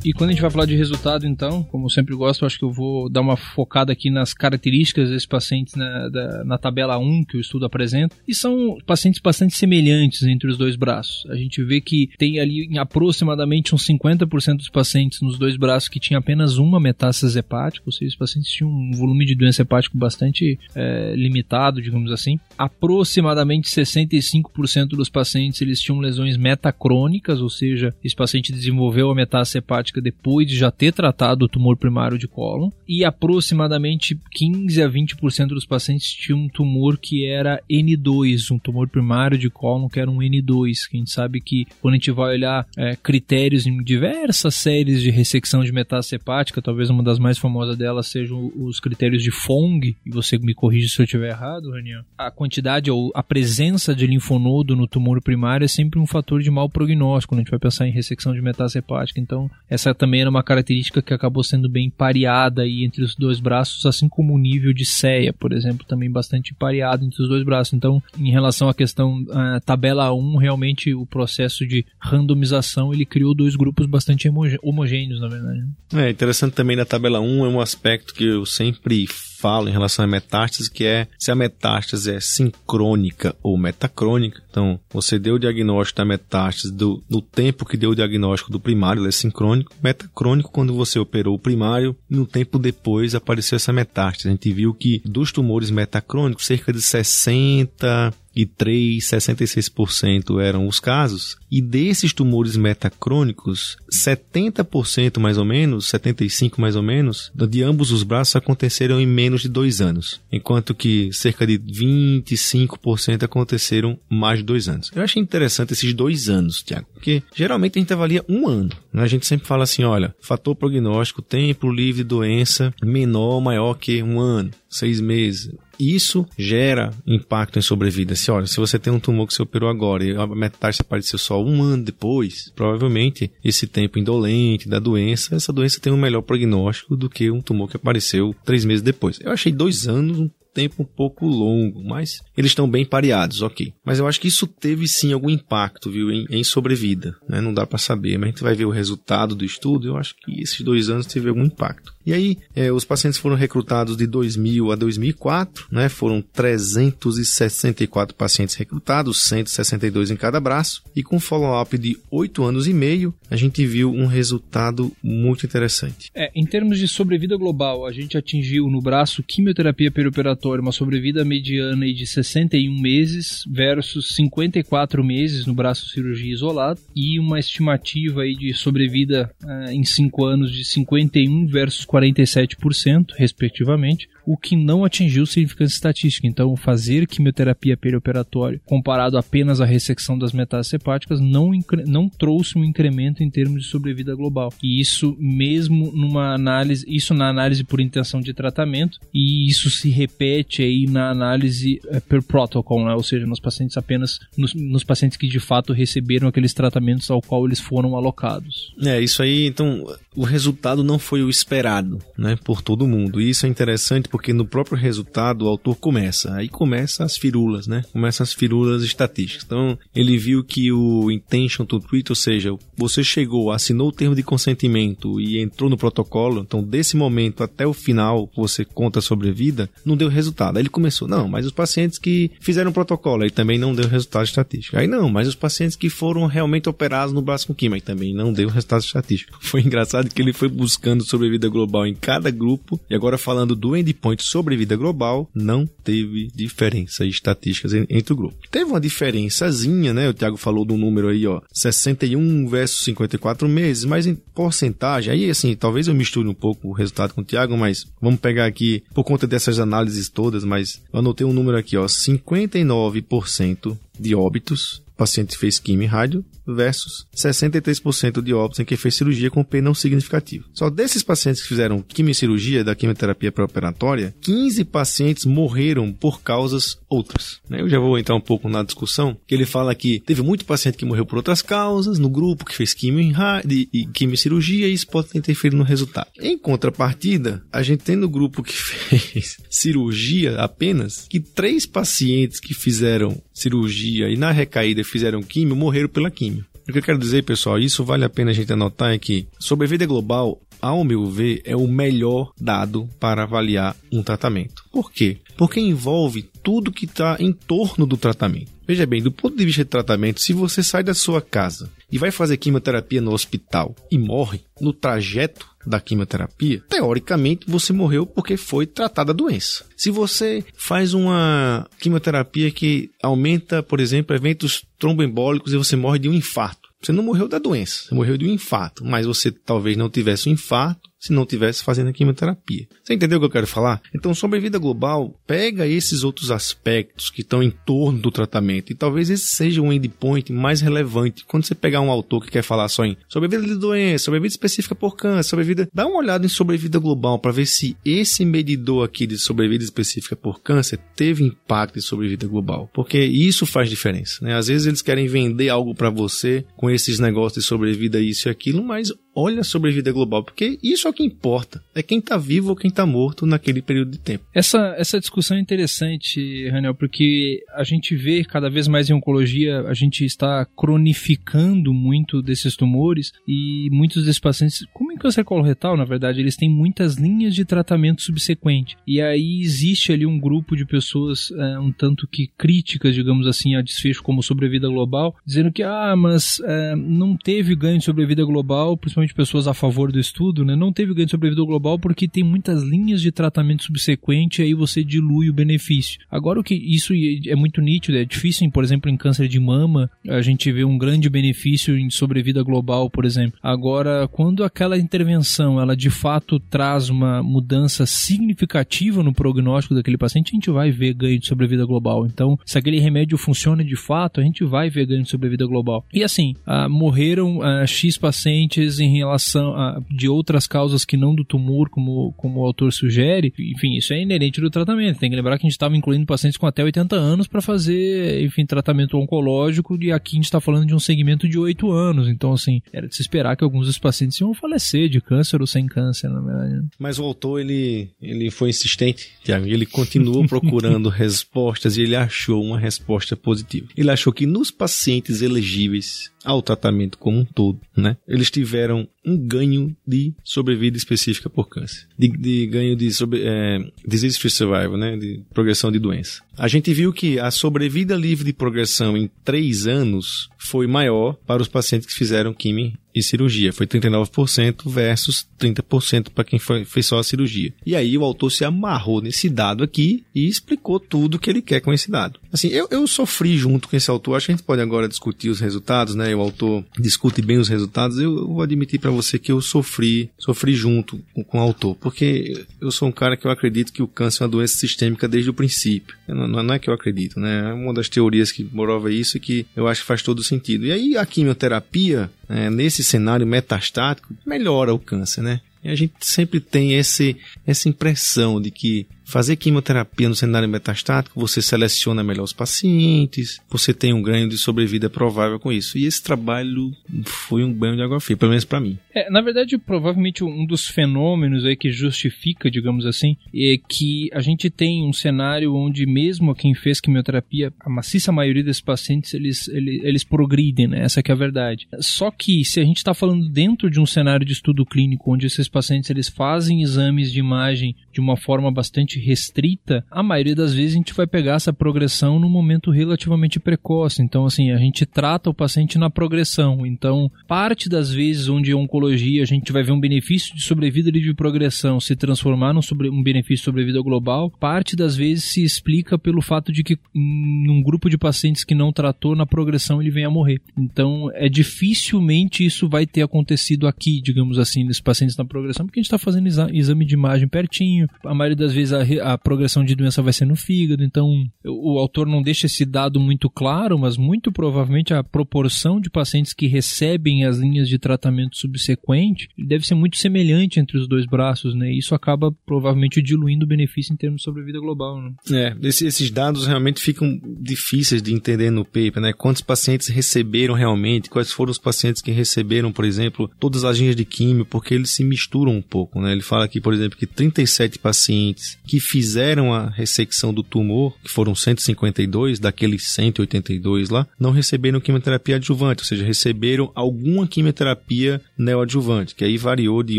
E 0.07 0.13
quando 0.13 0.31
a 0.31 0.33
gente 0.35 0.41
vai 0.41 0.53
falar 0.53 0.67
de 0.67 0.77
resultado, 0.77 1.27
então, 1.27 1.65
como 1.65 1.87
eu 1.87 1.91
sempre 1.91 2.15
gosto, 2.15 2.47
acho 2.47 2.57
que 2.57 2.65
eu 2.65 2.71
vou 2.71 3.11
dar 3.11 3.23
uma 3.23 3.37
focada 3.37 3.93
aqui 3.93 4.09
nas 4.09 4.33
características 4.33 5.11
desses 5.11 5.27
pacientes 5.27 5.75
na, 5.75 6.09
da, 6.09 6.45
na 6.45 6.57
tabela 6.57 6.97
1 6.97 7.25
que 7.25 7.37
o 7.37 7.41
estudo 7.41 7.67
apresenta. 7.67 8.15
E 8.29 8.33
são 8.33 8.79
pacientes 8.87 9.21
bastante 9.21 9.57
semelhantes 9.57 10.23
entre 10.23 10.49
os 10.49 10.57
dois 10.57 10.77
braços. 10.77 11.29
A 11.29 11.35
gente 11.35 11.61
vê 11.65 11.81
que 11.81 12.09
tem 12.19 12.39
ali 12.39 12.69
em 12.71 12.79
aproximadamente 12.79 13.75
uns 13.75 13.85
50% 13.85 14.59
dos 14.59 14.69
pacientes 14.69 15.21
nos 15.23 15.41
dois 15.41 15.57
braços 15.57 15.89
que 15.89 15.99
tinha 15.99 16.21
apenas 16.21 16.57
uma 16.57 16.79
metástase 16.79 17.37
hepática, 17.37 17.83
ou 17.85 17.93
seja, 17.93 18.11
os 18.11 18.17
pacientes 18.17 18.53
tinham 18.53 18.71
um 18.71 18.93
volume 18.93 19.27
de 19.27 19.35
doença 19.35 19.63
hepática 19.63 19.99
bastante 19.99 20.57
é, 20.77 21.17
limitado, 21.17 21.83
digamos 21.83 22.13
assim. 22.13 22.39
Aproximadamente 22.57 23.69
65% 23.69 24.91
dos 24.91 25.09
pacientes 25.09 25.61
eles 25.61 25.81
tinham 25.81 25.99
lesões 25.99 26.37
metacrônicas, 26.37 27.41
ou 27.41 27.51
seja, 27.51 27.93
esse 28.05 28.15
paciente 28.15 28.53
desenvolveu 28.53 29.11
a 29.11 29.15
metástase 29.17 29.59
hepática 29.59 29.96
depois 30.01 30.47
de 30.47 30.57
já 30.57 30.71
ter 30.71 30.93
tratado 30.93 31.45
o 31.45 31.49
tumor 31.49 31.77
primário 31.77 32.19
de 32.19 32.29
cólon, 32.29 32.71
e 32.89 33.05
aproximadamente 33.05 34.19
15 34.33 34.83
a 34.83 34.89
20% 34.89 35.49
dos 35.49 35.67
pacientes 35.67 36.11
tinham 36.11 36.41
um 36.41 36.49
tumor 36.49 36.99
que 36.99 37.27
era 37.27 37.63
N2, 37.71 38.51
um 38.51 38.59
tumor 38.59 38.89
primário 38.89 39.39
de 39.39 39.51
cólon 39.51 39.89
que 39.89 40.01
era 40.01 40.11
um 40.11 40.19
N2, 40.19 40.89
que 40.89 40.97
a 40.97 41.01
gente 41.01 41.11
sabe 41.11 41.41
que 41.41 41.67
quando 41.81 41.95
a 41.95 41.97
gente 41.97 42.11
vai 42.11 42.35
olhar 42.35 42.67
é, 42.77 42.97
critérios 42.97 43.67
em 43.67 43.83
diversas 43.83 44.55
séries 44.55 45.03
de 45.03 45.11
ressecção 45.11 45.63
de 45.63 45.73
metástase 45.73 46.17
hepática, 46.17 46.63
talvez 46.63 46.91
uma 46.91 47.03
das 47.03 47.19
mais 47.19 47.39
famosas 47.39 47.77
delas 47.77 48.07
sejam 48.07 48.53
os 48.57 48.81
critérios 48.81 49.23
de 49.23 49.31
Fong, 49.31 49.97
e 50.05 50.11
você 50.11 50.39
me 50.39 50.55
corrige 50.55 50.89
se 50.89 51.01
eu 51.01 51.05
estiver 51.05 51.31
errado, 51.31 51.71
Raniel. 51.71 52.03
A 52.17 52.31
quantidade 52.31 52.91
ou 52.91 53.11
a 53.15 53.23
presença 53.23 53.95
de 53.95 54.07
linfonodo 54.07 54.77
no 54.77 54.87
tumor 54.87 55.21
primário 55.23 55.65
é 55.65 55.69
sempre 55.69 55.99
um 55.99 56.07
fator 56.07 56.43
de 56.43 56.51
mau 56.51 56.69
prognóstico 56.69 57.33
quando 57.33 57.41
a 57.41 57.43
gente 57.43 57.51
vai 57.51 57.61
pensar 57.61 57.87
em 57.87 57.93
ressecção 57.93 58.33
de 58.33 58.41
metástase 58.41 58.79
hepática. 58.79 59.21
Então, 59.21 59.51
essa 59.69 59.86
essa 59.87 59.95
também 59.95 60.21
era 60.21 60.31
uma 60.31 60.43
característica 60.43 61.01
que 61.01 61.15
acabou 61.15 61.45
sendo 61.45 61.69
bem 61.69 61.89
pareada 61.89 62.63
aí 62.63 62.85
entre 62.85 63.05
os 63.05 63.15
dois 63.15 63.39
braços, 63.39 63.87
assim 63.87 64.09
como 64.09 64.35
o 64.35 64.39
nível 64.39 64.73
de 64.73 64.85
ceia, 64.85 65.33
por 65.33 65.53
exemplo, 65.53 65.87
também 65.87 66.11
bastante 66.11 66.55
pareado 66.55 67.05
entre 67.05 67.23
os 67.23 67.29
dois 67.29 67.45
braços. 67.45 67.75
Então, 67.75 68.03
em 68.19 68.31
relação 68.31 68.69
à 68.69 68.75
questão 68.75 69.23
uh, 69.23 69.61
tabela 69.65 70.13
1, 70.13 70.37
realmente 70.37 70.93
o 70.95 71.07
processo 71.07 71.67
de 71.67 71.85
randomização 71.99 72.93
ele 72.93 73.07
criou 73.07 73.35
dois 73.35 73.55
grupos 73.55 73.87
bastante 73.87 74.29
homogêneos, 74.63 75.21
na 75.21 75.29
verdade. 75.29 75.65
É 75.95 76.11
interessante 76.11 76.55
também 76.55 76.77
na 76.77 76.85
tabela 76.85 77.21
1 77.21 77.45
é 77.45 77.49
um 77.49 77.61
aspecto 77.61 78.15
que 78.15 78.25
eu 78.25 78.45
sempre 78.45 79.07
falo 79.39 79.69
em 79.69 79.73
relação 79.73 80.05
à 80.05 80.09
metástase, 80.09 80.71
que 80.71 80.85
é 80.85 81.07
se 81.19 81.31
a 81.31 81.35
metástase 81.35 82.11
é 82.13 82.21
sincrônica 82.21 83.35
ou 83.43 83.57
metacrônica. 83.57 84.43
Então, 84.51 84.79
você 84.91 85.19
deu 85.19 85.35
o 85.35 85.39
diagnóstico 85.39 85.99
da 85.99 86.05
metástase 86.05 86.73
do, 86.73 87.03
no 87.09 87.21
tempo 87.21 87.65
que 87.65 87.77
deu 87.77 87.91
o 87.91 87.95
diagnóstico 87.95 88.51
do 88.51 88.61
primário, 88.61 89.01
ele 89.01 89.09
é 89.09 89.13
sincrônico. 89.13 89.73
Metacrônico, 89.83 90.51
quando 90.51 90.75
você 90.75 90.99
operou 90.99 91.35
o 91.35 91.39
primário, 91.39 91.97
no 92.09 92.27
tempo 92.27 92.59
depois 92.59 93.15
apareceu 93.15 93.57
essa 93.57 93.73
metástase. 93.73 94.29
A 94.29 94.31
gente 94.31 94.53
viu 94.53 94.75
que 94.75 95.03
dos 95.05 95.33
tumores 95.33 95.71
metacrônicos, 95.71 96.47
cerca 96.47 96.73
de 96.73 96.83
60 96.83 98.13
e 98.37 98.45
3, 98.45 99.03
66% 99.03 100.41
eram 100.41 100.69
os 100.69 100.79
casos. 100.79 101.39
E 101.51 101.63
desses 101.63 102.13
tumores 102.13 102.57
metacrônicos, 102.57 103.79
70% 103.91 105.19
mais 105.19 105.39
ou 105.39 105.45
menos, 105.45 105.87
75% 105.91 106.55
mais 106.59 106.77
ou 106.77 106.83
menos, 106.83 107.33
de 107.35 107.63
ambos 107.63 107.91
os 107.91 108.03
braços 108.03 108.37
aconteceram 108.37 109.01
em 109.01 109.07
menos 109.07 109.41
de 109.41 109.49
dois 109.49 109.81
anos. 109.81 110.21
Enquanto 110.31 110.75
que 110.75 111.11
cerca 111.13 111.47
de 111.47 111.59
25% 111.59 113.23
aconteceram 113.23 113.99
mais 114.11 114.41
de 114.41 114.45
dois 114.45 114.69
anos. 114.69 114.91
Eu 114.95 115.03
achei 115.03 115.23
interessante 115.23 115.73
esses 115.73 115.95
dois 115.95 116.29
anos, 116.29 116.63
Tiago, 116.63 116.87
porque 116.93 117.23
geralmente 117.35 117.79
a 117.79 117.81
gente 117.81 117.93
avalia 117.93 118.25
um 118.29 118.47
ano. 118.47 118.71
Né? 118.93 119.03
A 119.03 119.07
gente 119.07 119.27
sempre 119.27 119.47
fala 119.47 119.65
assim, 119.65 119.85
olha, 119.85 120.15
fator 120.21 120.55
prognóstico, 120.55 121.23
tempo 121.23 121.71
livre 121.71 122.03
de 122.03 122.09
doença 122.09 122.75
menor 122.83 123.37
ou 123.37 123.41
maior 123.41 123.75
que 123.75 124.03
um 124.03 124.21
ano, 124.21 124.51
seis 124.69 125.01
meses. 125.01 125.55
Isso 125.79 126.27
gera 126.39 126.91
impacto 127.07 127.59
em 127.59 127.63
sobrevida. 127.63 128.15
Se 128.15 128.31
olha, 128.31 128.47
se 128.47 128.57
você 128.57 128.79
tem 128.79 128.93
um 128.93 129.01
tumor 129.01 129.27
que 129.27 129.35
você 129.35 129.43
operou 129.43 129.69
agora 129.69 130.05
e 130.05 130.17
a 130.17 130.27
metástase 130.27 130.81
apareceu 130.81 131.19
só 131.19 131.43
um 131.43 131.63
ano 131.63 131.85
depois, 131.85 132.51
provavelmente 132.55 133.31
esse 133.45 133.67
tempo 133.67 133.99
indolente 133.99 134.69
da 134.69 134.79
doença, 134.79 135.35
essa 135.35 135.53
doença 135.53 135.81
tem 135.81 135.93
um 135.93 135.99
melhor 135.99 136.23
prognóstico 136.23 136.97
do 136.97 137.11
que 137.11 137.31
um 137.31 137.41
tumor 137.41 137.69
que 137.69 137.77
apareceu 137.77 138.35
três 138.45 138.65
meses 138.65 138.83
depois. 138.83 139.21
Eu 139.21 139.33
achei 139.33 139.53
dois 139.53 139.87
anos 139.87 140.19
um 140.19 140.31
tempo 140.57 140.83
um 140.83 140.87
pouco 140.87 141.27
longo, 141.27 141.85
mas 141.85 142.23
eles 142.35 142.53
estão 142.53 142.67
bem 142.67 142.83
pareados, 142.83 143.43
ok. 143.43 143.75
Mas 143.85 143.99
eu 143.99 144.07
acho 144.07 144.19
que 144.19 144.29
isso 144.29 144.47
teve 144.47 144.89
sim 144.89 145.13
algum 145.13 145.29
impacto, 145.29 145.91
viu, 145.91 146.11
em, 146.11 146.25
em 146.31 146.43
sobrevida, 146.43 147.15
né? 147.29 147.43
Não 147.43 147.53
dá 147.53 147.67
para 147.67 147.77
saber, 147.77 148.17
mas 148.17 148.29
a 148.29 148.31
gente 148.31 148.43
vai 148.43 148.55
ver 148.55 148.65
o 148.65 148.71
resultado 148.71 149.35
do 149.35 149.45
estudo. 149.45 149.87
Eu 149.87 149.99
acho 149.99 150.15
que 150.17 150.41
esses 150.41 150.63
dois 150.63 150.89
anos 150.89 151.05
teve 151.05 151.29
algum 151.29 151.45
impacto. 151.45 151.95
E 152.07 152.13
aí, 152.13 152.39
é, 152.55 152.71
os 152.71 152.85
pacientes 152.85 153.19
foram 153.19 153.35
recrutados 153.35 153.97
de 153.97 154.07
2000 154.07 154.71
a 154.71 154.77
2004, 154.77 155.67
né? 155.73 155.89
Foram 155.89 156.23
364 156.23 158.15
pacientes 158.15 158.55
recrutados, 158.55 159.25
162 159.25 160.13
em 160.13 160.17
cada 160.17 160.39
braço, 160.39 160.83
e 160.95 161.03
com 161.03 161.19
follow-up 161.19 161.77
de 161.77 161.99
8 162.09 162.45
anos 162.45 162.69
e 162.69 162.73
meio, 162.73 163.13
a 163.29 163.35
gente 163.35 163.67
viu 163.67 163.91
um 163.91 164.07
resultado 164.07 164.93
muito 165.03 165.45
interessante. 165.45 166.11
É, 166.15 166.31
em 166.35 166.47
termos 166.47 166.79
de 166.79 166.87
sobrevida 166.87 167.37
global, 167.37 167.85
a 167.85 167.93
gente 167.93 168.17
atingiu 168.17 168.69
no 168.71 168.81
braço 168.81 169.23
quimioterapia 169.23 169.91
perioperatória 169.91 170.63
uma 170.63 170.73
sobrevida 170.73 171.25
mediana 171.25 171.87
de 171.87 172.07
61 172.07 172.81
meses 172.81 173.43
versus 173.49 174.15
54 174.15 175.03
meses 175.03 175.45
no 175.45 175.55
braço 175.55 175.89
cirurgia 175.89 176.33
isolado 176.33 176.81
e 176.95 177.19
uma 177.19 177.41
estimativa 177.41 178.23
aí 178.23 178.35
de 178.35 178.55
sobrevida 178.55 179.31
uh, 179.43 179.71
em 179.71 179.85
5 179.85 180.25
anos 180.25 180.53
de 180.53 180.65
51 180.65 181.47
versus 181.47 181.85
47%, 181.97 183.13
respectivamente, 183.17 184.09
o 184.27 184.37
que 184.37 184.57
não 184.57 184.85
atingiu 184.85 185.25
significância 185.25 185.75
estatística. 185.75 186.27
Então, 186.27 186.57
fazer 186.57 187.07
quimioterapia 187.07 187.77
perioperatória 187.77 188.61
comparado 188.65 189.17
apenas 189.17 189.61
à 189.61 189.65
ressecção 189.65 190.19
das 190.19 190.33
metástases 190.33 190.75
hepáticas 190.75 191.21
não, 191.21 191.53
não 191.87 192.09
trouxe 192.09 192.59
um 192.59 192.65
incremento 192.65 193.23
em 193.23 193.31
termos 193.31 193.63
de 193.63 193.69
sobrevida 193.69 194.15
global. 194.15 194.53
E 194.63 194.81
isso 194.81 195.17
mesmo 195.19 195.93
numa 195.93 196.35
análise, 196.35 196.85
isso 196.89 197.15
na 197.15 197.29
análise 197.29 197.63
por 197.63 197.81
intenção 197.81 198.21
de 198.21 198.35
tratamento, 198.35 198.99
e 199.15 199.49
isso 199.49 199.71
se 199.71 199.89
repete 199.89 200.63
aí 200.63 200.87
na 200.87 201.11
análise 201.11 201.81
é, 201.89 202.01
per 202.01 202.23
protocol, 202.23 202.85
né? 202.85 202.95
ou 202.95 203.03
seja, 203.03 203.27
nos 203.27 203.41
pacientes 203.41 203.77
apenas 203.77 204.19
nos, 204.37 204.55
nos 204.55 204.83
pacientes 204.83 205.17
que 205.17 205.29
de 205.29 205.39
fato 205.39 205.73
receberam 205.73 206.27
aqueles 206.27 206.53
tratamentos 206.53 207.11
ao 207.11 207.23
qual 207.23 207.47
eles 207.47 207.61
foram 207.61 207.97
alocados. 207.97 208.75
É, 208.83 209.01
isso 209.01 209.23
aí, 209.23 209.47
então, 209.47 209.85
o 210.17 210.25
resultado 210.25 210.83
não 210.83 210.99
foi 210.99 211.23
o 211.23 211.29
esperado, 211.29 211.99
né, 212.17 212.37
por 212.43 212.63
todo 212.63 212.87
mundo. 212.87 213.21
E 213.21 213.31
isso 213.31 213.47
é 213.47 213.49
interessante 213.49 214.09
porque 214.09 214.33
no 214.33 214.47
próprio 214.47 214.77
resultado 214.77 215.43
o 215.43 215.49
autor 215.49 215.77
começa, 215.77 216.35
aí 216.35 216.49
começa 216.49 217.05
as 217.05 217.17
firulas, 217.17 217.67
né? 217.67 217.85
Começa 217.93 218.23
as 218.23 218.33
firulas 218.33 218.83
estatísticas. 218.83 219.45
Então, 219.45 219.79
ele 219.95 220.17
viu 220.17 220.43
que 220.43 220.73
o 220.73 221.11
intention 221.11 221.65
to 221.65 221.79
treat, 221.81 222.11
ou 222.11 222.17
seja, 222.17 222.57
você 222.77 223.05
chegou, 223.05 223.53
assinou 223.53 223.89
o 223.89 223.93
termo 223.93 224.15
de 224.15 224.23
consentimento 224.23 225.21
e 225.21 225.39
entrou 225.39 225.69
no 225.69 225.77
protocolo, 225.77 226.41
então 226.41 226.63
desse 226.63 226.97
momento 226.97 227.43
até 227.43 227.67
o 227.67 227.73
final, 227.73 228.31
você 228.35 228.65
conta 228.65 229.01
sobre 229.01 229.29
a 229.29 229.33
vida, 229.33 229.69
não 229.85 229.97
deu 229.97 230.09
resultado. 230.09 230.57
Aí 230.57 230.63
ele 230.63 230.69
começou, 230.69 231.07
não, 231.07 231.29
mas 231.29 231.45
os 231.45 231.53
pacientes 231.53 231.99
que 231.99 232.31
fizeram 232.41 232.71
o 232.71 232.75
protocolo, 232.75 233.23
aí 233.23 233.31
também 233.31 233.59
não 233.59 233.75
deu 233.75 233.89
resultado 233.89 234.25
estatístico. 234.25 234.79
Aí 234.79 234.87
não, 234.87 235.11
mas 235.11 235.29
os 235.29 235.35
pacientes 235.35 235.77
que 235.77 235.91
foram 235.91 236.27
realmente 236.27 236.69
operados 236.69 237.13
no 237.13 237.23
braço 237.23 237.47
com 237.47 237.55
química, 237.55 237.77
aí 237.77 237.81
também 237.81 238.15
não 238.15 238.33
deu 238.33 238.49
resultado 238.49 238.83
estatístico. 238.83 239.37
Foi 239.41 239.61
engraçado 239.61 240.06
que 240.15 240.23
ele 240.23 240.33
foi 240.33 240.49
buscando 240.49 241.05
sobrevida 241.05 241.49
global 241.49 241.87
em 241.87 241.95
cada 241.95 242.31
grupo 242.31 242.81
e 242.89 242.95
agora 242.95 243.19
falando 243.19 243.55
do 243.55 243.77
endpoint 243.77 244.23
sobrevida 244.23 244.77
global, 244.77 245.29
não 245.35 245.67
teve 245.67 246.29
diferença 246.35 247.05
estatísticas 247.05 247.73
entre 247.75 248.13
o 248.13 248.17
grupo. 248.17 248.37
Teve 248.51 248.65
uma 248.65 248.81
diferençazinha, 248.81 249.93
né? 249.93 250.09
O 250.09 250.15
Thiago 250.15 250.37
falou 250.37 250.65
do 250.65 250.77
número 250.77 251.09
aí, 251.09 251.27
ó, 251.27 251.41
61 251.53 252.49
versus 252.49 252.85
54 252.85 253.49
meses, 253.49 253.85
mas 253.85 254.07
em 254.07 254.15
porcentagem, 254.15 255.13
aí 255.13 255.31
assim, 255.31 255.55
talvez 255.55 255.89
eu 255.89 255.95
misture 255.95 256.29
um 256.29 256.35
pouco 256.35 256.69
o 256.69 256.73
resultado 256.73 257.15
com 257.15 257.21
o 257.21 257.25
Thiago, 257.25 257.57
mas 257.57 257.87
vamos 258.01 258.21
pegar 258.21 258.47
aqui 258.47 258.83
por 258.95 259.05
conta 259.05 259.27
dessas 259.27 259.59
análises 259.59 260.09
todas, 260.09 260.45
mas 260.45 260.83
eu 260.93 260.99
anotei 260.99 261.27
um 261.27 261.33
número 261.33 261.57
aqui, 261.57 261.77
ó, 261.77 261.87
59% 261.87 263.77
de 263.99 264.15
óbitos 264.15 264.86
paciente 264.97 265.37
fez 265.37 265.59
quimio 265.59 265.85
e 265.85 265.87
rádio 265.87 266.25
versus 266.47 267.07
63% 267.17 268.23
de 268.23 268.33
óbitos 268.33 268.61
em 268.61 268.65
quem 268.65 268.77
fez 268.77 268.95
cirurgia 268.95 269.31
com 269.31 269.43
P 269.43 269.61
não 269.61 269.75
significativo. 269.75 270.49
Só 270.55 270.71
desses 270.71 271.03
pacientes 271.03 271.43
que 271.43 271.49
fizeram 271.49 271.83
quimio-cirurgia 271.83 272.63
da 272.63 272.75
quimioterapia 272.75 273.33
pré-operatória, 273.33 274.15
15 274.21 274.65
pacientes 274.65 275.25
morreram 275.25 275.93
por 275.93 276.23
causas 276.23 276.79
outras. 276.89 277.41
Né? 277.49 277.61
Eu 277.61 277.69
já 277.69 277.79
vou 277.79 277.99
entrar 277.99 278.15
um 278.15 278.21
pouco 278.21 278.49
na 278.49 278.63
discussão, 278.63 279.17
que 279.27 279.35
ele 279.35 279.45
fala 279.45 279.75
que 279.75 280.01
teve 280.01 280.23
muito 280.23 280.45
paciente 280.45 280.79
que 280.79 280.85
morreu 280.85 281.05
por 281.05 281.17
outras 281.17 281.43
causas, 281.43 281.99
no 281.99 282.09
grupo 282.09 282.45
que 282.45 282.55
fez 282.55 282.73
quimio 282.73 283.13
e 283.45 283.87
quimio-cirurgia, 283.87 284.69
e 284.69 284.73
isso 284.73 284.87
pode 284.87 285.09
ter 285.09 285.19
interferido 285.19 285.57
no 285.57 285.65
resultado. 285.65 286.09
Em 286.21 286.39
contrapartida, 286.39 287.45
a 287.53 287.63
gente 287.63 287.83
tem 287.83 287.97
no 287.97 288.09
grupo 288.09 288.43
que 288.43 288.53
fez 288.55 289.39
cirurgia 289.51 290.37
apenas, 290.39 291.07
que 291.09 291.19
três 291.19 291.67
pacientes 291.67 292.39
que 292.39 292.55
fizeram 292.55 293.21
cirurgia 293.35 294.09
e 294.09 294.17
na 294.17 294.31
recaída 294.31 294.81
fizeram 294.87 295.23
químio 295.23 295.57
morreram 295.57 295.89
pela 295.89 296.11
químio. 296.11 296.45
O 296.69 296.73
que 296.73 296.79
eu 296.79 296.83
quero 296.83 296.99
dizer, 296.99 297.23
pessoal, 297.23 297.59
isso 297.59 297.85
vale 297.85 298.05
a 298.05 298.09
pena 298.09 298.33
a 298.33 298.35
gente 298.35 298.53
anotar 298.53 298.93
é 298.93 298.99
que 298.99 299.29
sobrevida 299.39 299.87
global, 299.87 300.41
ao 300.69 300.85
meu 300.85 301.07
ver, 301.07 301.43
é 301.45 301.57
o 301.57 301.67
melhor 301.67 302.33
dado 302.41 302.89
para 302.99 303.23
avaliar 303.23 303.77
um 303.93 304.03
tratamento. 304.03 304.65
Por 304.71 304.91
quê? 304.91 305.19
Porque 305.37 305.61
envolve 305.61 306.29
tudo 306.43 306.73
que 306.73 306.85
está 306.85 307.17
em 307.19 307.33
torno 307.33 307.87
do 307.87 307.97
tratamento. 307.97 308.57
Veja 308.67 308.85
bem, 308.85 309.01
do 309.01 309.13
ponto 309.13 309.37
de 309.37 309.45
vista 309.45 309.63
de 309.63 309.71
tratamento, 309.71 310.21
se 310.21 310.33
você 310.33 310.63
sai 310.63 310.83
da 310.83 310.93
sua 310.93 311.23
casa 311.23 311.71
e 311.91 311.99
vai 311.99 312.11
fazer 312.11 312.37
quimioterapia 312.37 313.01
no 313.01 313.13
hospital 313.13 313.77
e 313.91 313.97
morre 313.97 314.41
no 314.61 314.73
trajeto 314.73 315.47
da 315.65 315.81
quimioterapia, 315.81 316.63
teoricamente 316.69 317.47
você 317.49 317.73
morreu 317.73 318.05
porque 318.05 318.37
foi 318.37 318.67
tratada 318.67 319.13
a 319.13 319.15
doença. 319.15 319.65
Se 319.77 319.91
você 319.91 320.45
faz 320.57 320.95
uma 320.95 321.69
quimioterapia 321.79 322.51
que 322.51 322.91
aumenta, 323.03 323.63
por 323.63 323.79
exemplo, 323.79 324.17
eventos 324.17 324.65
tromboembólicos 324.79 325.53
e 325.53 325.57
você 325.57 325.77
morre 325.77 326.01
de 326.01 326.09
um 326.09 326.15
infarto, 326.15 326.66
você 326.87 326.93
não 326.93 327.03
morreu 327.03 327.27
da 327.27 327.39
doença, 327.39 327.83
você 327.83 327.95
morreu 327.95 328.17
de 328.17 328.25
um 328.27 328.33
infarto, 328.33 328.85
mas 328.85 329.07
você 329.07 329.33
talvez 329.33 329.77
não 329.77 329.91
tivesse 329.91 330.29
um 330.29 330.33
infarto 330.33 330.89
se 330.99 331.13
não 331.13 331.27
tivesse 331.27 331.63
fazendo 331.63 331.91
a 331.91 331.93
quimioterapia. 331.93 332.67
Você 332.83 332.95
entendeu 332.95 333.19
o 333.19 333.21
que 333.21 333.27
eu 333.27 333.31
quero 333.31 333.47
falar? 333.47 333.81
Então, 333.95 334.15
sobrevida 334.15 334.59
global 334.59 335.19
pega 335.27 335.67
esses 335.67 336.03
outros 336.05 336.31
aspectos 336.31 337.11
que 337.11 337.21
estão 337.21 337.43
em 337.43 337.51
torno 337.51 337.99
do 337.99 338.11
tratamento 338.11 338.73
e 338.73 338.75
talvez 338.75 339.11
esse 339.11 339.27
seja 339.27 339.63
o 339.63 339.73
endpoint 339.73 340.33
mais 340.33 340.61
relevante. 340.61 341.25
Quando 341.27 341.45
você 341.45 341.55
pegar 341.55 341.81
um 341.81 341.91
autor 341.91 342.25
que 342.25 342.31
quer 342.31 342.43
falar 342.43 342.69
só 342.69 342.85
em 342.85 342.97
sobrevida 343.09 343.43
de 343.43 343.57
doença, 343.57 344.05
sobrevida 344.05 344.33
específica 344.33 344.75
por 344.75 344.97
câncer, 344.97 345.31
sobrevida, 345.31 345.69
dá 345.73 345.87
uma 345.87 345.99
olhada 345.99 346.25
em 346.25 346.29
sobrevida 346.29 346.79
global 346.79 347.19
para 347.19 347.33
ver 347.33 347.47
se 347.47 347.77
esse 347.85 348.25
medidor 348.25 348.85
aqui 348.85 349.07
de 349.07 349.19
sobrevida 349.19 349.65
específica 349.65 350.17
por 350.17 350.41
câncer 350.41 350.79
teve 350.95 351.25
impacto 351.25 351.79
em 351.79 351.83
sobrevida 351.83 352.27
global, 352.27 352.71
porque 352.73 352.99
isso 352.99 353.47
faz 353.47 353.69
diferença, 353.69 354.25
né? 354.25 354.35
Às 354.35 354.49
vezes 354.49 354.67
eles 354.67 354.83
querem 354.83 355.07
vender 355.07 355.49
algo 355.49 355.75
para 355.75 355.91
você 355.91 356.45
com 356.57 356.71
esses 356.71 356.99
negócios 356.99 357.45
de 357.45 357.49
sobrevida 357.49 358.01
isso 358.01 358.29
e 358.29 358.31
aquilo, 358.31 358.63
mas 358.63 358.93
olha 359.17 359.41
a 359.41 359.45
sobrevida 359.45 359.91
global, 359.91 360.23
porque 360.23 360.59
isso 360.63 360.87
é 360.87 360.91
o 360.91 360.95
que 360.95 361.03
importa. 361.03 361.63
É 361.75 361.83
quem 361.83 361.99
está 361.99 362.19
vivo 362.19 362.51
ou 362.51 362.57
quem 362.57 362.69
está 362.69 362.85
morto 362.85 363.25
naquele 363.25 363.63
período 363.63 363.93
de 363.93 363.99
tempo. 363.99 364.25
Essa, 364.35 364.75
essa 364.77 365.01
discussão 365.01 365.39
é 365.39 365.41
interessante, 365.41 366.49
Raniel, 366.51 366.75
porque 366.75 367.43
a 367.55 367.65
gente 367.65 367.97
vê 367.97 368.23
cada 368.23 368.51
vez 368.51 368.69
mais 368.69 368.91
em 368.91 368.93
oncologia, 368.93 369.63
a 369.63 369.73
gente 369.73 370.05
está 370.05 370.45
cronificando 370.45 371.73
muito 371.73 372.21
desses 372.21 372.55
tumores 372.55 373.13
e 373.27 373.69
muitos 373.73 374.05
desses 374.05 374.21
pacientes, 374.21 374.67
como 374.75 374.93
em 374.93 374.97
câncer 374.97 375.25
coloretal, 375.25 375.77
na 375.77 375.85
verdade, 375.85 376.21
eles 376.21 376.37
têm 376.37 376.51
muitas 376.51 376.97
linhas 376.97 377.35
de 377.35 377.45
tratamento 377.45 378.03
subsequente. 378.03 378.77
E 378.87 379.01
aí 379.01 379.41
existe 379.41 379.93
ali 379.93 380.05
um 380.05 380.21
grupo 380.21 380.55
de 380.55 380.67
pessoas 380.67 381.31
é, 381.31 381.59
um 381.59 381.73
tanto 381.73 382.07
que 382.07 382.29
críticas, 382.37 382.95
digamos 382.95 383.27
assim, 383.27 383.55
a 383.55 383.63
desfecho 383.63 384.03
como 384.03 384.23
sobrevida 384.23 384.69
global, 384.69 385.17
dizendo 385.25 385.53
que, 385.53 385.63
ah, 385.63 385.95
mas 385.97 386.41
é, 386.45 386.77
não 386.77 387.17
teve 387.17 387.55
ganho 387.55 387.79
de 387.79 387.85
sobrevida 387.85 388.25
global, 388.25 388.77
principalmente 388.77 389.06
principalmente 389.07 389.15
pessoas 389.15 389.47
a 389.47 389.55
favor 389.55 389.93
do 389.93 389.99
estudo, 389.99 390.45
né, 390.45 390.57
não 390.57 390.73
teve 390.73 390.93
ganho 390.93 391.07
de 391.07 391.11
sobrevida 391.11 391.43
global 391.43 391.79
porque 391.79 392.09
tem 392.09 392.25
muitas 392.25 392.63
linhas 392.63 393.01
de 393.01 393.13
tratamento 393.13 393.65
subsequente 393.65 394.43
e 394.43 394.47
aí 394.47 394.55
você 394.55 394.83
dilui 394.83 395.31
o 395.31 395.35
benefício. 395.35 396.01
Agora 396.11 396.41
o 396.41 396.45
que 396.45 396.55
isso 396.55 396.93
é 397.27 397.35
muito 397.35 397.61
nítido, 397.61 397.99
é 397.99 398.05
difícil, 398.05 398.51
por 398.51 398.65
exemplo, 398.65 398.91
em 398.91 398.97
câncer 398.97 399.29
de 399.29 399.39
mama, 399.39 399.91
a 400.09 400.21
gente 400.21 400.51
vê 400.51 400.65
um 400.65 400.79
grande 400.79 401.09
benefício 401.09 401.79
em 401.79 401.91
sobrevida 401.91 402.43
global, 402.43 402.91
por 402.91 403.05
exemplo. 403.05 403.39
Agora, 403.43 404.09
quando 404.09 404.45
aquela 404.45 404.79
intervenção, 404.79 405.61
ela 405.61 405.77
de 405.77 405.91
fato 405.91 406.39
traz 406.39 406.89
uma 406.89 407.23
mudança 407.23 407.87
significativa 407.87 409.03
no 409.03 409.13
prognóstico 409.13 409.75
daquele 409.75 409.99
paciente, 409.99 410.31
a 410.33 410.37
gente 410.37 410.51
vai 410.51 410.71
ver 410.71 410.95
ganho 410.95 411.19
de 411.19 411.27
sobrevida 411.27 411.65
global. 411.65 412.07
Então, 412.07 412.39
se 412.45 412.59
aquele 412.59 412.81
remédio 412.81 413.19
funciona 413.19 413.65
de 413.65 413.77
fato, 413.77 414.21
a 414.21 414.25
gente 414.25 414.45
vai 414.45 414.71
ver 414.71 414.87
ganho 414.87 415.03
de 415.03 415.11
sobrevida 415.11 415.47
global. 415.47 415.85
E 415.93 416.03
assim, 416.03 416.35
ah, 416.47 416.69
morreram 416.69 417.43
ah, 417.43 417.67
X 417.67 417.99
pacientes 417.99 418.79
em 418.81 418.96
relação 418.97 419.55
a 419.55 419.81
de 419.91 420.09
outras 420.09 420.47
causas 420.47 420.85
que 420.85 420.97
não 420.97 421.15
do 421.15 421.25
tumor, 421.25 421.69
como, 421.69 422.13
como 422.17 422.41
o 422.41 422.45
autor 422.45 422.73
sugere, 422.73 423.33
enfim, 423.39 423.77
isso 423.77 423.93
é 423.93 424.01
inerente 424.01 424.41
do 424.41 424.51
tratamento. 424.51 424.99
Tem 424.99 425.11
que 425.11 425.17
lembrar 425.17 425.39
que 425.39 425.47
a 425.47 425.49
gente 425.49 425.53
estava 425.53 425.77
incluindo 425.77 426.07
pacientes 426.07 426.37
com 426.37 426.47
até 426.47 426.63
80 426.63 426.97
anos 426.97 427.27
para 427.27 427.41
fazer, 427.41 428.23
enfim, 428.25 428.45
tratamento 428.47 428.97
oncológico, 428.97 429.79
e 429.83 429.93
aqui 429.93 430.17
a 430.17 430.19
gente 430.19 430.25
está 430.25 430.41
falando 430.41 430.67
de 430.67 430.75
um 430.75 430.79
segmento 430.79 431.29
de 431.29 431.39
8 431.39 431.71
anos. 431.71 432.09
Então, 432.09 432.33
assim, 432.33 432.61
era 432.73 432.89
de 432.89 432.95
se 432.95 433.03
esperar 433.03 433.37
que 433.37 433.45
alguns 433.45 433.67
dos 433.67 433.79
pacientes 433.79 434.21
iam 434.21 434.35
falecer 434.35 434.89
de 434.89 435.01
câncer 435.01 435.41
ou 435.41 435.47
sem 435.47 435.67
câncer, 435.67 436.09
na 436.09 436.21
verdade. 436.21 436.55
Né? 436.55 436.65
Mas 436.79 436.99
o 436.99 437.05
autor, 437.05 437.41
ele, 437.41 437.91
ele 438.01 438.31
foi 438.31 438.51
insistente, 438.51 439.09
Tiago, 439.25 439.47
ele 439.47 439.67
continuou 439.67 440.27
procurando 440.29 440.89
respostas 440.89 441.77
e 441.77 441.83
ele 441.83 441.97
achou 441.97 442.43
uma 442.43 442.59
resposta 442.59 443.17
positiva. 443.17 443.69
Ele 443.77 443.91
achou 443.91 444.13
que 444.13 444.27
nos 444.27 444.51
pacientes 444.51 445.23
elegíveis 445.23 446.11
ao 446.27 446.43
tratamento 446.43 446.99
como 446.99 447.21
um 447.21 447.25
todo, 447.25 447.61
né? 447.77 447.97
Eles 448.07 448.33
tiveram 448.33 448.89
um 449.05 449.17
ganho 449.17 449.75
de 449.87 450.13
sobrevida 450.25 450.77
específica 450.77 451.31
por 451.31 451.49
câncer, 451.49 451.87
de, 451.97 452.09
de 452.09 452.47
ganho 452.49 452.75
de 452.75 452.93
sobre, 452.93 453.23
é, 453.25 453.61
disease 453.87 454.19
free 454.19 454.31
survival, 454.31 454.77
né? 454.77 454.97
De 454.97 455.23
progressão 455.33 455.71
de 455.71 455.79
doença. 455.79 456.21
A 456.37 456.49
gente 456.49 456.75
viu 456.75 456.93
que 456.93 457.21
a 457.21 457.31
sobrevida 457.31 457.95
livre 457.95 458.25
de 458.25 458.33
progressão 458.33 458.97
em 458.97 459.09
três 459.25 459.69
anos 459.69 460.29
foi 460.37 460.67
maior 460.67 461.15
para 461.25 461.41
os 461.41 461.49
pacientes 461.49 461.87
que 461.87 461.95
fizeram 461.95 462.35
quimio 462.35 462.73
e 462.97 463.03
cirurgia. 463.03 463.53
Foi 463.53 463.67
39% 463.67 464.63
versus 464.65 465.27
30% 465.39 466.09
para 466.15 466.25
quem 466.25 466.39
foi, 466.39 466.65
fez 466.65 466.87
só 466.87 466.99
a 466.99 467.05
cirurgia. 467.05 467.53
E 467.65 467.77
aí 467.77 467.97
o 467.99 468.03
autor 468.03 468.33
se 468.33 468.43
amarrou 468.43 469.03
nesse 469.03 469.29
dado 469.29 469.63
aqui 469.63 470.03
e 470.15 470.27
explicou 470.27 470.81
tudo 470.81 471.19
que 471.19 471.29
ele 471.29 471.43
quer 471.43 471.61
com 471.61 471.75
esse 471.75 471.91
dado. 471.91 472.19
Assim, 472.33 472.49
eu, 472.49 472.67
eu 472.71 472.87
sofri 472.87 473.37
junto 473.37 473.69
com 473.69 473.77
esse 473.77 473.91
autor, 473.91 474.17
acho 474.17 474.27
que 474.27 474.33
a 474.33 474.37
gente 474.37 474.45
pode 474.45 474.63
agora 474.63 474.89
discutir 474.89 475.29
os 475.29 475.41
resultados, 475.41 475.95
né? 475.95 476.15
O 476.15 476.21
autor 476.21 476.65
discute 476.79 477.21
bem 477.21 477.39
os 477.39 477.49
resultados. 477.49 477.99
Eu, 477.99 478.17
eu 478.17 478.29
vou 478.29 478.43
admitir 478.43 478.81
para 478.81 478.91
você 478.91 479.19
que 479.19 479.31
eu 479.31 479.41
sofri, 479.43 480.11
sofri 480.19 480.55
junto 480.55 480.99
com, 481.13 481.23
com, 481.23 481.39
o 481.39 481.43
autor, 481.43 481.75
porque 481.77 482.47
eu 482.61 482.71
sou 482.71 482.89
um 482.89 482.93
cara 482.93 483.17
que 483.17 483.27
eu 483.27 483.31
acredito 483.31 483.73
que 483.73 483.83
o 483.83 483.89
câncer 483.89 484.23
é 484.23 484.25
uma 484.25 484.31
doença 484.31 484.57
sistêmica 484.57 485.07
desde 485.07 485.29
o 485.29 485.35
princípio. 485.35 485.97
Não, 486.09 486.43
não 486.43 486.55
é 486.55 486.59
que 486.59 486.71
eu 486.71 486.75
acredito, 486.75 487.21
né? 487.21 487.51
É 487.51 487.53
uma 487.53 487.75
das 487.75 487.89
teorias 487.89 488.33
que 488.33 488.45
prova 488.45 488.91
isso 488.91 489.17
e 489.17 489.21
que 489.21 489.47
eu 489.55 489.69
acho 489.69 489.83
que 489.83 489.87
faz 489.87 490.03
todo 490.03 490.23
sentido. 490.23 490.67
E 490.67 490.73
aí 490.73 490.97
a 490.97 491.05
quimioterapia, 491.05 492.11
é, 492.29 492.51
nesse 492.51 492.83
cenário 492.83 493.27
metastático, 493.27 494.15
melhora 494.25 494.75
o 494.75 494.79
câncer, 494.79 495.23
né? 495.23 495.41
E 495.63 495.69
a 495.69 495.75
gente 495.75 495.95
sempre 496.01 496.41
tem 496.41 496.75
esse, 496.75 497.17
essa 497.47 497.69
impressão 497.69 498.41
de 498.41 498.51
que 498.51 498.87
fazer 499.07 499.37
quimioterapia 499.37 500.09
no 500.09 500.15
cenário 500.15 500.49
metastático, 500.49 501.19
você 501.19 501.41
seleciona 501.41 502.03
melhor 502.03 502.25
os 502.25 502.33
pacientes, 502.33 503.41
você 503.49 503.73
tem 503.73 503.93
um 503.93 504.03
ganho 504.03 504.29
de 504.29 504.37
sobrevida 504.37 504.91
provável 504.91 505.39
com 505.39 505.53
isso. 505.53 505.79
E 505.79 505.87
esse 505.87 506.03
trabalho 506.03 506.73
foi 507.05 507.45
um 507.45 507.53
banho 507.53 507.77
de 507.77 507.83
água 507.83 508.01
fria, 508.01 508.17
pelo 508.17 508.31
menos 508.31 508.45
para 508.45 508.61
mim. 508.61 508.77
É, 508.93 509.09
na 509.09 509.21
verdade, 509.21 509.57
provavelmente 509.57 510.25
um 510.25 510.45
dos 510.45 510.67
fenômenos 510.67 511.45
aí 511.45 511.57
que 511.57 511.71
justifica, 511.71 512.51
digamos 512.51 512.85
assim, 512.85 513.17
é 513.33 513.57
que 513.57 514.11
a 514.13 514.21
gente 514.21 514.51
tem 514.51 514.87
um 514.87 514.93
cenário 514.93 515.55
onde 515.55 515.87
mesmo 515.87 516.35
quem 516.35 516.55
fez 516.55 516.81
quimioterapia, 516.81 517.53
a 517.61 517.71
maciça 517.71 518.11
maioria 518.11 518.43
desses 518.43 518.63
pacientes, 518.63 519.15
eles, 519.15 519.47
eles, 519.49 519.85
eles 519.85 520.05
progridem, 520.05 520.67
né? 520.67 520.83
Essa 520.83 521.01
é 521.01 521.13
a 521.13 521.15
verdade. 521.15 521.69
Só 521.81 522.11
que 522.11 522.45
se 522.45 522.59
a 522.59 522.65
gente 522.65 522.79
está 522.79 522.93
falando 522.93 523.29
dentro 523.29 523.71
de 523.71 523.79
um 523.79 523.87
cenário 523.87 524.27
de 524.27 524.33
estudo 524.33 524.67
clínico 524.67 525.13
onde 525.13 525.27
esses 525.27 525.49
pacientes 525.49 525.91
eles 525.91 526.09
fazem 526.09 526.63
exames 526.63 527.13
de 527.13 527.21
imagem 527.21 527.77
de 527.93 528.01
uma 528.01 528.17
forma 528.17 528.51
bastante 528.51 528.96
restrita, 528.99 529.85
a 529.91 530.03
maioria 530.03 530.35
das 530.35 530.55
vezes 530.55 530.73
a 530.75 530.79
gente 530.79 530.95
vai 530.95 531.07
pegar 531.07 531.35
essa 531.35 531.53
progressão 531.53 532.19
num 532.19 532.29
momento 532.29 532.71
relativamente 532.71 533.41
precoce. 533.41 534.03
Então, 534.03 534.27
assim, 534.27 534.51
a 534.51 534.59
gente 534.59 534.85
trata 534.85 535.31
o 535.31 535.35
paciente 535.35 535.79
na 535.79 535.91
progressão. 535.91 536.67
Então, 536.67 537.11
parte 537.27 537.69
das 537.69 537.93
vezes 537.93 538.29
onde 538.29 538.53
a 538.53 538.57
oncologia 538.57 539.23
a 539.23 539.27
gente 539.27 539.53
vai 539.53 539.63
ver 539.63 539.73
um 539.73 539.81
benefício 539.81 540.35
de 540.35 540.43
sobrevida 540.43 540.91
livre 540.91 541.11
de 541.11 541.15
progressão 541.15 541.81
se 541.81 541.95
transformar 541.97 542.53
num 542.53 542.63
sobre, 542.63 542.89
um 542.89 543.03
benefício 543.03 543.43
de 543.43 543.45
sobrevida 543.45 543.81
global, 543.81 544.31
parte 544.31 544.77
das 544.77 544.97
vezes 544.97 545.25
se 545.25 545.43
explica 545.43 545.99
pelo 545.99 546.21
fato 546.21 546.53
de 546.53 546.63
que 546.63 546.79
num 546.95 547.63
grupo 547.63 547.89
de 547.89 547.99
pacientes 547.99 548.45
que 548.45 548.55
não 548.55 548.73
tratou, 548.73 549.15
na 549.15 549.27
progressão 549.27 549.81
ele 549.81 549.91
vem 549.91 550.05
a 550.05 550.11
morrer. 550.11 550.41
Então, 550.57 551.11
é 551.15 551.29
dificilmente 551.29 552.45
isso 552.45 552.69
vai 552.69 552.87
ter 552.87 553.03
acontecido 553.03 553.67
aqui, 553.67 554.01
digamos 554.01 554.39
assim, 554.39 554.65
nesses 554.65 554.81
pacientes 554.81 555.17
na 555.17 555.25
progressão, 555.25 555.67
porque 555.67 555.81
a 555.81 555.83
gente 555.83 555.87
está 555.87 555.99
fazendo 555.99 556.27
exa 556.27 556.49
exame 556.53 556.85
de 556.85 556.95
imagem 556.95 557.29
pertinho. 557.29 557.89
A 558.05 558.15
maioria 558.15 558.37
das 558.37 558.53
vezes 558.53 558.73
a 558.73 558.83
a 559.01 559.17
progressão 559.19 559.65
de 559.65 559.75
doença 559.75 560.03
vai 560.03 560.13
ser 560.13 560.25
no 560.25 560.37
fígado, 560.37 560.83
então 560.83 561.25
o 561.45 561.79
autor 561.79 562.07
não 562.07 562.23
deixa 562.23 562.47
esse 562.47 562.65
dado 562.65 562.99
muito 563.01 563.29
claro, 563.29 563.79
mas 563.79 563.97
muito 563.97 564.33
provavelmente 564.33 564.95
a 564.95 565.03
proporção 565.03 565.81
de 565.81 565.91
pacientes 565.91 566.33
que 566.33 566.47
recebem 566.47 567.25
as 567.25 567.39
linhas 567.39 567.69
de 567.69 567.79
tratamento 567.79 568.37
subsequente 568.37 569.29
deve 569.37 569.67
ser 569.67 569.75
muito 569.75 569.97
semelhante 569.97 570.61
entre 570.61 570.79
os 570.79 570.89
dois 570.89 571.07
braços, 571.07 571.55
né? 571.55 571.73
Isso 571.73 571.95
acaba 571.95 572.33
provavelmente 572.45 573.03
diluindo 573.03 573.45
o 573.45 573.49
benefício 573.49 573.93
em 573.93 573.97
termos 573.97 574.21
de 574.21 574.25
sobrevida 574.25 574.59
global, 574.59 575.01
né? 575.01 575.13
É, 575.33 575.57
esses 575.63 576.11
dados 576.11 576.47
realmente 576.47 576.81
ficam 576.81 577.21
difíceis 577.41 578.03
de 578.03 578.13
entender 578.13 578.51
no 578.51 578.65
paper, 578.65 579.01
né? 579.01 579.13
Quantos 579.13 579.43
pacientes 579.43 579.89
receberam 579.89 580.55
realmente, 580.55 581.11
quais 581.11 581.33
foram 581.33 581.51
os 581.51 581.59
pacientes 581.59 582.03
que 582.03 582.11
receberam, 582.11 582.73
por 582.73 582.85
exemplo, 582.85 583.31
todas 583.39 583.65
as 583.65 583.79
linhas 583.79 583.97
de 583.97 584.05
químio, 584.05 584.45
porque 584.45 584.75
eles 584.75 584.91
se 584.91 585.05
misturam 585.05 585.53
um 585.53 585.63
pouco, 585.63 586.01
né? 586.01 586.13
Ele 586.13 586.23
fala 586.23 586.45
aqui, 586.45 586.61
por 586.61 586.73
exemplo, 586.73 586.99
que 586.99 587.07
37 587.07 587.79
pacientes 587.79 588.59
que 588.67 588.76
fizeram 588.81 589.53
a 589.53 589.69
ressecção 589.69 590.33
do 590.33 590.43
tumor, 590.43 590.95
que 591.03 591.11
foram 591.11 591.35
152 591.35 592.39
daqueles 592.39 592.89
182 592.89 593.91
lá, 593.91 594.07
não 594.19 594.31
receberam 594.31 594.81
quimioterapia 594.81 595.37
adjuvante, 595.37 595.83
ou 595.83 595.87
seja, 595.87 596.05
receberam 596.05 596.71
alguma 596.75 597.27
quimioterapia 597.27 598.21
neoadjuvante, 598.37 599.15
que 599.15 599.25
aí 599.25 599.37
variou 599.37 599.83
de 599.83 599.99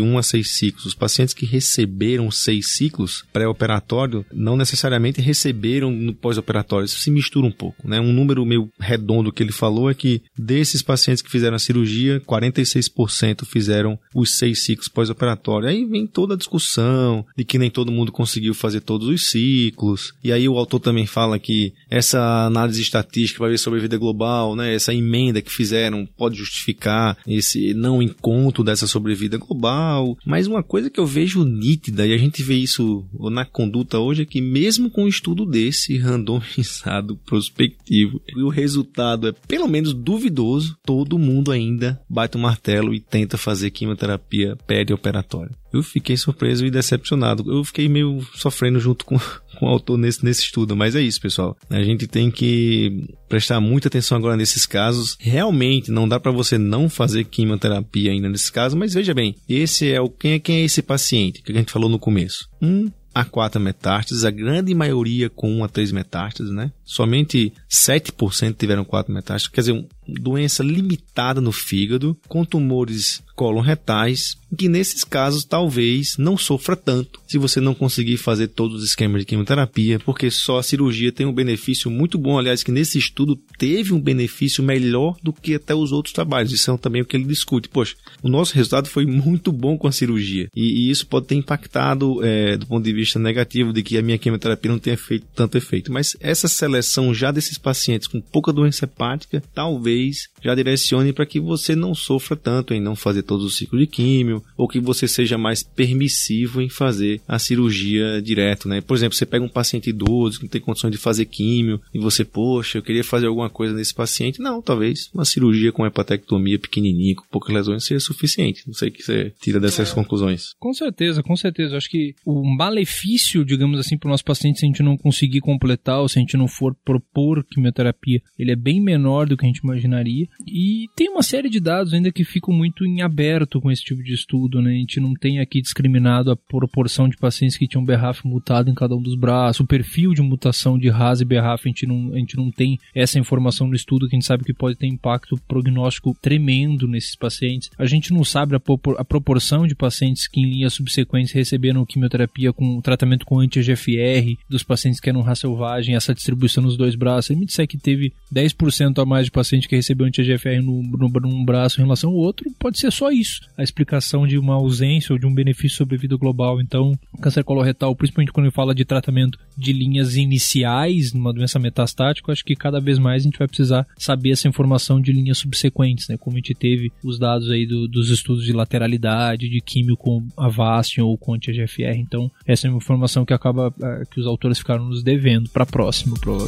1 0.00 0.18
a 0.18 0.22
6 0.22 0.50
ciclos. 0.50 0.86
Os 0.86 0.94
pacientes 0.94 1.34
que 1.34 1.46
receberam 1.46 2.30
6 2.30 2.66
ciclos 2.66 3.24
pré-operatório 3.32 4.24
não 4.32 4.56
necessariamente 4.56 5.20
receberam 5.20 5.90
no 5.90 6.14
pós-operatório, 6.14 6.86
isso 6.86 7.00
se 7.00 7.10
mistura 7.10 7.46
um 7.46 7.52
pouco, 7.52 7.88
né? 7.88 8.00
Um 8.00 8.12
número 8.12 8.44
meio 8.44 8.70
redondo 8.78 9.32
que 9.32 9.42
ele 9.42 9.52
falou 9.52 9.90
é 9.90 9.94
que 9.94 10.22
desses 10.36 10.82
pacientes 10.82 11.22
que 11.22 11.30
fizeram 11.30 11.56
a 11.56 11.58
cirurgia, 11.58 12.20
46% 12.20 13.44
fizeram 13.44 13.98
os 14.14 14.36
6 14.38 14.64
ciclos 14.64 14.88
pós-operatório. 14.88 15.68
Aí 15.68 15.84
vem 15.84 16.06
toda 16.06 16.34
a 16.34 16.36
discussão 16.36 17.24
de 17.36 17.44
que 17.44 17.58
nem 17.58 17.70
todo 17.70 17.92
mundo 17.92 18.12
conseguiu 18.12 18.54
fazer 18.54 18.67
fazer 18.68 18.80
todos 18.82 19.08
os 19.08 19.30
ciclos. 19.30 20.12
E 20.22 20.30
aí 20.30 20.46
o 20.48 20.58
autor 20.58 20.80
também 20.80 21.06
fala 21.06 21.38
que 21.38 21.72
essa 21.90 22.46
análise 22.46 22.82
estatística 22.82 23.38
para 23.38 23.48
ver 23.48 23.58
sobre 23.58 23.78
a 23.78 23.82
vida 23.82 23.96
global, 23.96 24.54
né, 24.54 24.74
essa 24.74 24.92
emenda 24.92 25.40
que 25.40 25.50
fizeram 25.50 26.06
pode 26.16 26.36
justificar 26.36 27.16
esse 27.26 27.72
não 27.72 28.02
encontro 28.02 28.62
dessa 28.62 28.86
sobrevida 28.86 29.38
global. 29.38 30.16
Mas 30.24 30.46
uma 30.46 30.62
coisa 30.62 30.90
que 30.90 31.00
eu 31.00 31.06
vejo 31.06 31.44
nítida, 31.44 32.06
e 32.06 32.12
a 32.12 32.18
gente 32.18 32.42
vê 32.42 32.54
isso 32.54 33.06
na 33.30 33.44
conduta 33.44 33.98
hoje, 33.98 34.22
é 34.22 34.26
que 34.26 34.40
mesmo 34.40 34.90
com 34.90 35.04
um 35.04 35.08
estudo 35.08 35.46
desse 35.46 35.96
randomizado, 35.98 37.16
prospectivo, 37.24 38.20
e 38.36 38.42
o 38.42 38.48
resultado 38.48 39.28
é 39.28 39.32
pelo 39.32 39.68
menos 39.68 39.94
duvidoso, 39.94 40.76
todo 40.84 41.18
mundo 41.18 41.50
ainda 41.50 42.00
bate 42.08 42.36
o 42.36 42.40
martelo 42.40 42.94
e 42.94 43.00
tenta 43.00 43.38
fazer 43.38 43.70
quimioterapia 43.70 44.56
perioperatória. 44.66 45.56
Eu 45.72 45.82
fiquei 45.82 46.16
surpreso 46.16 46.64
e 46.64 46.70
decepcionado. 46.70 47.44
Eu 47.50 47.62
fiquei 47.64 47.88
meio 47.88 48.26
sofrendo 48.34 48.80
junto 48.80 49.04
com, 49.04 49.18
com 49.58 49.66
o 49.66 49.68
autor 49.68 49.98
nesse, 49.98 50.24
nesse 50.24 50.42
estudo. 50.42 50.76
Mas 50.76 50.94
é 50.94 51.00
isso, 51.00 51.20
pessoal. 51.20 51.56
A 51.68 51.82
gente 51.82 52.06
tem 52.06 52.30
que 52.30 53.14
prestar 53.28 53.60
muita 53.60 53.88
atenção 53.88 54.16
agora 54.16 54.36
nesses 54.36 54.64
casos. 54.66 55.16
Realmente, 55.20 55.90
não 55.90 56.08
dá 56.08 56.18
para 56.18 56.32
você 56.32 56.56
não 56.56 56.88
fazer 56.88 57.24
quimioterapia 57.24 58.12
ainda 58.12 58.28
nesses 58.28 58.50
casos. 58.50 58.78
Mas 58.78 58.94
veja 58.94 59.12
bem, 59.12 59.34
esse 59.48 59.90
é 59.90 60.00
o 60.00 60.08
quem 60.08 60.32
é, 60.32 60.38
quem 60.38 60.56
é 60.56 60.64
esse 60.64 60.82
paciente 60.82 61.42
que 61.42 61.52
a 61.52 61.54
gente 61.54 61.72
falou 61.72 61.88
no 61.88 61.98
começo. 61.98 62.48
Um 62.60 62.90
a 63.14 63.24
quatro 63.24 63.60
metástases, 63.60 64.24
a 64.24 64.30
grande 64.30 64.72
maioria 64.74 65.28
com 65.28 65.50
1 65.58 65.64
a 65.64 65.68
3 65.68 65.90
metástases, 65.90 66.52
né? 66.52 66.70
Somente 66.88 67.52
7% 67.70 68.56
tiveram 68.56 68.82
quatro 68.82 69.12
metástases, 69.12 69.48
quer 69.48 69.60
dizer, 69.60 69.86
doença 70.08 70.62
limitada 70.62 71.38
no 71.38 71.52
fígado, 71.52 72.16
com 72.26 72.46
tumores 72.46 73.22
colon-retais, 73.36 74.36
que 74.56 74.68
nesses 74.68 75.04
casos 75.04 75.44
talvez 75.44 76.16
não 76.16 76.36
sofra 76.36 76.74
tanto 76.74 77.20
se 77.28 77.38
você 77.38 77.60
não 77.60 77.74
conseguir 77.74 78.16
fazer 78.16 78.48
todos 78.48 78.82
os 78.82 78.88
esquemas 78.88 79.20
de 79.20 79.26
quimioterapia, 79.26 80.00
porque 80.00 80.30
só 80.30 80.58
a 80.58 80.62
cirurgia 80.62 81.12
tem 81.12 81.26
um 81.26 81.32
benefício 81.32 81.90
muito 81.90 82.18
bom, 82.18 82.38
aliás, 82.38 82.64
que 82.64 82.72
nesse 82.72 82.98
estudo 82.98 83.36
teve 83.58 83.92
um 83.92 84.00
benefício 84.00 84.64
melhor 84.64 85.16
do 85.22 85.32
que 85.32 85.54
até 85.54 85.74
os 85.74 85.92
outros 85.92 86.12
trabalhos. 86.12 86.52
Isso 86.52 86.70
é 86.70 86.76
também 86.78 87.02
o 87.02 87.04
que 87.04 87.16
ele 87.16 87.26
discute. 87.26 87.68
Poxa, 87.68 87.94
o 88.22 88.28
nosso 88.28 88.54
resultado 88.54 88.88
foi 88.88 89.04
muito 89.06 89.52
bom 89.52 89.76
com 89.76 89.86
a 89.86 89.92
cirurgia 89.92 90.48
e, 90.56 90.86
e 90.86 90.90
isso 90.90 91.06
pode 91.06 91.26
ter 91.26 91.34
impactado 91.34 92.24
é, 92.24 92.56
do 92.56 92.66
ponto 92.66 92.82
de 92.82 92.92
vista 92.92 93.18
negativo 93.18 93.72
de 93.72 93.82
que 93.82 93.98
a 93.98 94.02
minha 94.02 94.18
quimioterapia 94.18 94.70
não 94.70 94.78
tenha 94.78 94.96
feito 94.96 95.26
tanto 95.34 95.58
efeito. 95.58 95.92
Mas 95.92 96.16
essa 96.18 96.48
seleção 96.78 97.12
já 97.12 97.30
desses 97.30 97.58
pacientes 97.58 98.08
com 98.08 98.20
pouca 98.20 98.52
doença 98.52 98.84
hepática 98.84 99.42
talvez 99.54 100.28
já 100.42 100.54
direcione 100.54 101.12
para 101.12 101.26
que 101.26 101.40
você 101.40 101.74
não 101.74 101.94
sofra 101.94 102.36
tanto 102.36 102.72
em 102.72 102.80
não 102.80 102.94
fazer 102.94 103.22
todos 103.22 103.44
os 103.44 103.56
ciclos 103.56 103.80
de 103.80 103.86
químio, 103.86 104.42
ou 104.56 104.68
que 104.68 104.80
você 104.80 105.08
seja 105.08 105.36
mais 105.36 105.62
permissivo 105.62 106.62
em 106.62 106.68
fazer 106.68 107.20
a 107.26 107.38
cirurgia 107.38 108.22
direto, 108.22 108.68
né? 108.68 108.80
Por 108.80 108.96
exemplo, 108.96 109.16
você 109.16 109.26
pega 109.26 109.44
um 109.44 109.48
paciente 109.48 109.90
idoso 109.90 110.38
que 110.38 110.44
não 110.44 110.50
tem 110.50 110.60
condições 110.60 110.92
de 110.92 110.98
fazer 110.98 111.24
químio 111.24 111.80
e 111.92 111.98
você, 111.98 112.24
poxa, 112.24 112.78
eu 112.78 112.82
queria 112.82 113.04
fazer 113.04 113.26
alguma 113.26 113.50
coisa 113.50 113.74
nesse 113.74 113.94
paciente. 113.94 114.40
Não, 114.40 114.62
talvez 114.62 115.10
uma 115.12 115.24
cirurgia 115.24 115.72
com 115.72 115.86
hepatectomia 115.86 116.58
pequenininha, 116.58 117.16
com 117.16 117.24
poucas 117.30 117.54
lesões, 117.54 117.84
seja 117.84 118.00
suficiente. 118.00 118.62
Não 118.66 118.74
sei 118.74 118.88
o 118.88 118.92
que 118.92 119.02
você 119.02 119.32
tira 119.40 119.58
dessas 119.58 119.90
é, 119.90 119.94
conclusões. 119.94 120.54
Com 120.58 120.72
certeza, 120.72 121.22
com 121.22 121.36
certeza. 121.36 121.74
Eu 121.74 121.78
acho 121.78 121.90
que 121.90 122.14
o 122.24 122.44
malefício, 122.44 123.44
digamos 123.44 123.78
assim, 123.80 123.98
para 123.98 124.08
o 124.08 124.10
nosso 124.10 124.24
paciente, 124.24 124.60
se 124.60 124.66
a 124.66 124.68
gente 124.68 124.82
não 124.82 124.96
conseguir 124.96 125.40
completar 125.40 126.00
ou 126.00 126.08
se 126.08 126.18
a 126.18 126.20
gente 126.20 126.36
não 126.36 126.48
for 126.48 126.67
propor 126.74 127.44
quimioterapia, 127.44 128.20
ele 128.38 128.52
é 128.52 128.56
bem 128.56 128.80
menor 128.80 129.26
do 129.26 129.36
que 129.36 129.44
a 129.44 129.48
gente 129.48 129.58
imaginaria. 129.58 130.26
E 130.46 130.86
tem 130.94 131.08
uma 131.08 131.22
série 131.22 131.48
de 131.48 131.60
dados 131.60 131.92
ainda 131.92 132.12
que 132.12 132.24
ficam 132.24 132.54
muito 132.54 132.84
em 132.84 133.02
aberto 133.02 133.60
com 133.60 133.70
esse 133.70 133.82
tipo 133.82 134.02
de 134.02 134.14
estudo, 134.14 134.62
né? 134.62 134.70
A 134.70 134.78
gente 134.78 135.00
não 135.00 135.14
tem 135.14 135.40
aqui 135.40 135.60
discriminado 135.60 136.30
a 136.30 136.36
proporção 136.36 137.08
de 137.08 137.16
pacientes 137.16 137.56
que 137.56 137.66
tinham 137.66 137.84
BRAF 137.84 138.26
mutado 138.26 138.70
em 138.70 138.74
cada 138.74 138.94
um 138.94 139.02
dos 139.02 139.14
braços, 139.14 139.60
o 139.60 139.66
perfil 139.66 140.14
de 140.14 140.22
mutação 140.22 140.78
de 140.78 140.88
RAS 140.88 141.20
e 141.20 141.24
BRAF, 141.24 141.62
a 141.64 141.68
gente 141.68 141.86
não, 141.86 142.14
a 142.14 142.18
gente 142.18 142.36
não 142.36 142.50
tem 142.50 142.78
essa 142.94 143.18
informação 143.18 143.66
no 143.66 143.74
estudo 143.74 144.08
que 144.08 144.14
a 144.14 144.18
gente 144.18 144.26
sabe 144.26 144.44
que 144.44 144.54
pode 144.54 144.76
ter 144.76 144.86
impacto 144.86 145.36
prognóstico 145.48 146.16
tremendo 146.20 146.86
nesses 146.86 147.16
pacientes. 147.16 147.70
A 147.78 147.86
gente 147.86 148.12
não 148.12 148.24
sabe 148.24 148.54
a, 148.54 148.60
a 148.98 149.04
proporção 149.04 149.66
de 149.66 149.74
pacientes 149.74 150.28
que 150.28 150.40
em 150.40 150.50
linhas 150.50 150.74
subsequentes 150.74 151.32
receberam 151.32 151.84
quimioterapia 151.84 152.52
com 152.52 152.80
tratamento 152.80 153.26
com 153.26 153.40
anti-EGFR, 153.40 154.36
dos 154.48 154.62
pacientes 154.62 155.00
que 155.00 155.08
eram 155.08 155.22
raça 155.22 155.48
selvagem, 155.48 155.94
essa 155.94 156.14
distribuição 156.14 156.57
resposta 156.58 156.60
nos 156.60 156.76
dois 156.76 156.94
braços, 156.94 157.30
ele 157.30 157.40
me 157.40 157.46
disser 157.46 157.66
que 157.66 157.78
teve 157.78 158.12
10% 158.32 159.00
a 159.00 159.06
mais 159.06 159.26
de 159.26 159.30
paciente 159.30 159.68
que 159.68 159.76
recebeu 159.76 160.06
anti-GFR 160.06 160.60
no, 160.62 160.82
no, 160.82 161.08
num 161.08 161.44
braço 161.44 161.80
em 161.80 161.84
relação 161.84 162.10
ao 162.10 162.16
outro, 162.16 162.50
pode 162.58 162.78
ser 162.78 162.90
só 162.90 163.10
isso. 163.10 163.40
A 163.56 163.62
explicação 163.62 164.26
de 164.26 164.36
uma 164.38 164.54
ausência 164.54 165.12
ou 165.12 165.18
de 165.18 165.26
um 165.26 165.34
benefício 165.34 165.76
sobre 165.76 165.96
a 165.96 165.98
vida 165.98 166.16
global. 166.16 166.60
Então, 166.60 166.98
câncer 167.20 167.44
coloretal, 167.44 167.94
principalmente 167.94 168.32
quando 168.32 168.46
ele 168.46 168.54
fala 168.54 168.74
de 168.74 168.84
tratamento 168.84 169.38
de 169.56 169.72
linhas 169.72 170.16
iniciais 170.16 171.12
numa 171.12 171.32
doença 171.32 171.58
metastática, 171.58 172.32
acho 172.32 172.44
que 172.44 172.54
cada 172.54 172.80
vez 172.80 172.98
mais 172.98 173.22
a 173.22 173.24
gente 173.24 173.38
vai 173.38 173.48
precisar 173.48 173.86
saber 173.96 174.30
essa 174.30 174.48
informação 174.48 175.00
de 175.00 175.12
linhas 175.12 175.38
subsequentes, 175.38 176.08
né? 176.08 176.16
Como 176.16 176.36
a 176.36 176.40
gente 176.40 176.54
teve 176.54 176.92
os 177.02 177.18
dados 177.18 177.50
aí 177.50 177.66
do, 177.66 177.88
dos 177.88 178.10
estudos 178.10 178.44
de 178.44 178.52
lateralidade, 178.52 179.48
de 179.48 179.60
químio 179.60 179.96
com 179.96 180.26
Avastin 180.36 181.00
ou 181.00 181.16
com 181.16 181.34
anti-GFR. 181.34 181.96
Então, 181.96 182.30
essa 182.46 182.66
é 182.66 182.70
uma 182.70 182.78
informação 182.78 183.24
que 183.24 183.32
acaba 183.32 183.72
é, 183.82 184.02
que 184.10 184.20
os 184.20 184.26
autores 184.26 184.58
ficaram 184.58 184.84
nos 184.84 185.02
devendo 185.02 185.48
para 185.50 185.66
próximo, 185.66 186.18
provavelmente. 186.18 186.47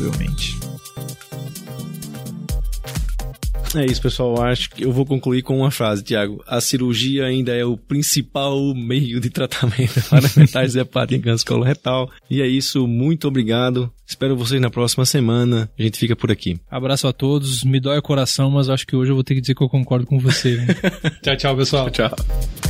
É 3.75 3.85
isso, 3.85 4.03
pessoal. 4.03 4.43
Acho 4.43 4.71
que 4.71 4.85
eu 4.85 4.93
vou 4.93 5.07
concluir 5.07 5.43
com 5.43 5.59
uma 5.59 5.71
frase, 5.71 6.03
Tiago. 6.03 6.43
A 6.47 6.61
cirurgia 6.61 7.27
ainda 7.27 7.55
é 7.55 7.65
o 7.65 7.77
principal 7.77 8.75
meio 8.75 9.21
de 9.21 9.31
tratamento 9.31 10.03
para 10.11 10.29
metais 10.37 10.75
hepáticos 10.75 11.19
em 11.19 11.21
câncer 11.21 11.47
coloretal. 11.47 12.11
E 12.29 12.43
é 12.43 12.47
isso. 12.47 12.87
Muito 12.87 13.29
obrigado. 13.29 13.93
Espero 14.07 14.37
vocês 14.37 14.61
na 14.61 14.71
próxima 14.71 15.07
semana. 15.07 15.71
A 15.79 15.83
gente 15.83 15.99
fica 15.99 16.17
por 16.17 16.33
aqui. 16.33 16.59
Abraço 16.69 17.07
a 17.07 17.13
todos. 17.13 17.63
Me 17.63 17.79
dói 17.79 17.99
o 17.99 18.03
coração, 18.03 18.51
mas 18.51 18.69
acho 18.69 18.87
que 18.87 18.97
hoje 18.97 19.13
eu 19.13 19.15
vou 19.15 19.23
ter 19.23 19.35
que 19.35 19.41
dizer 19.41 19.55
que 19.55 19.63
eu 19.63 19.69
concordo 19.69 20.07
com 20.07 20.19
você. 20.19 20.59
tchau, 21.23 21.37
tchau, 21.37 21.57
pessoal. 21.57 21.91
Tchau. 21.91 22.11
Este 22.11 22.70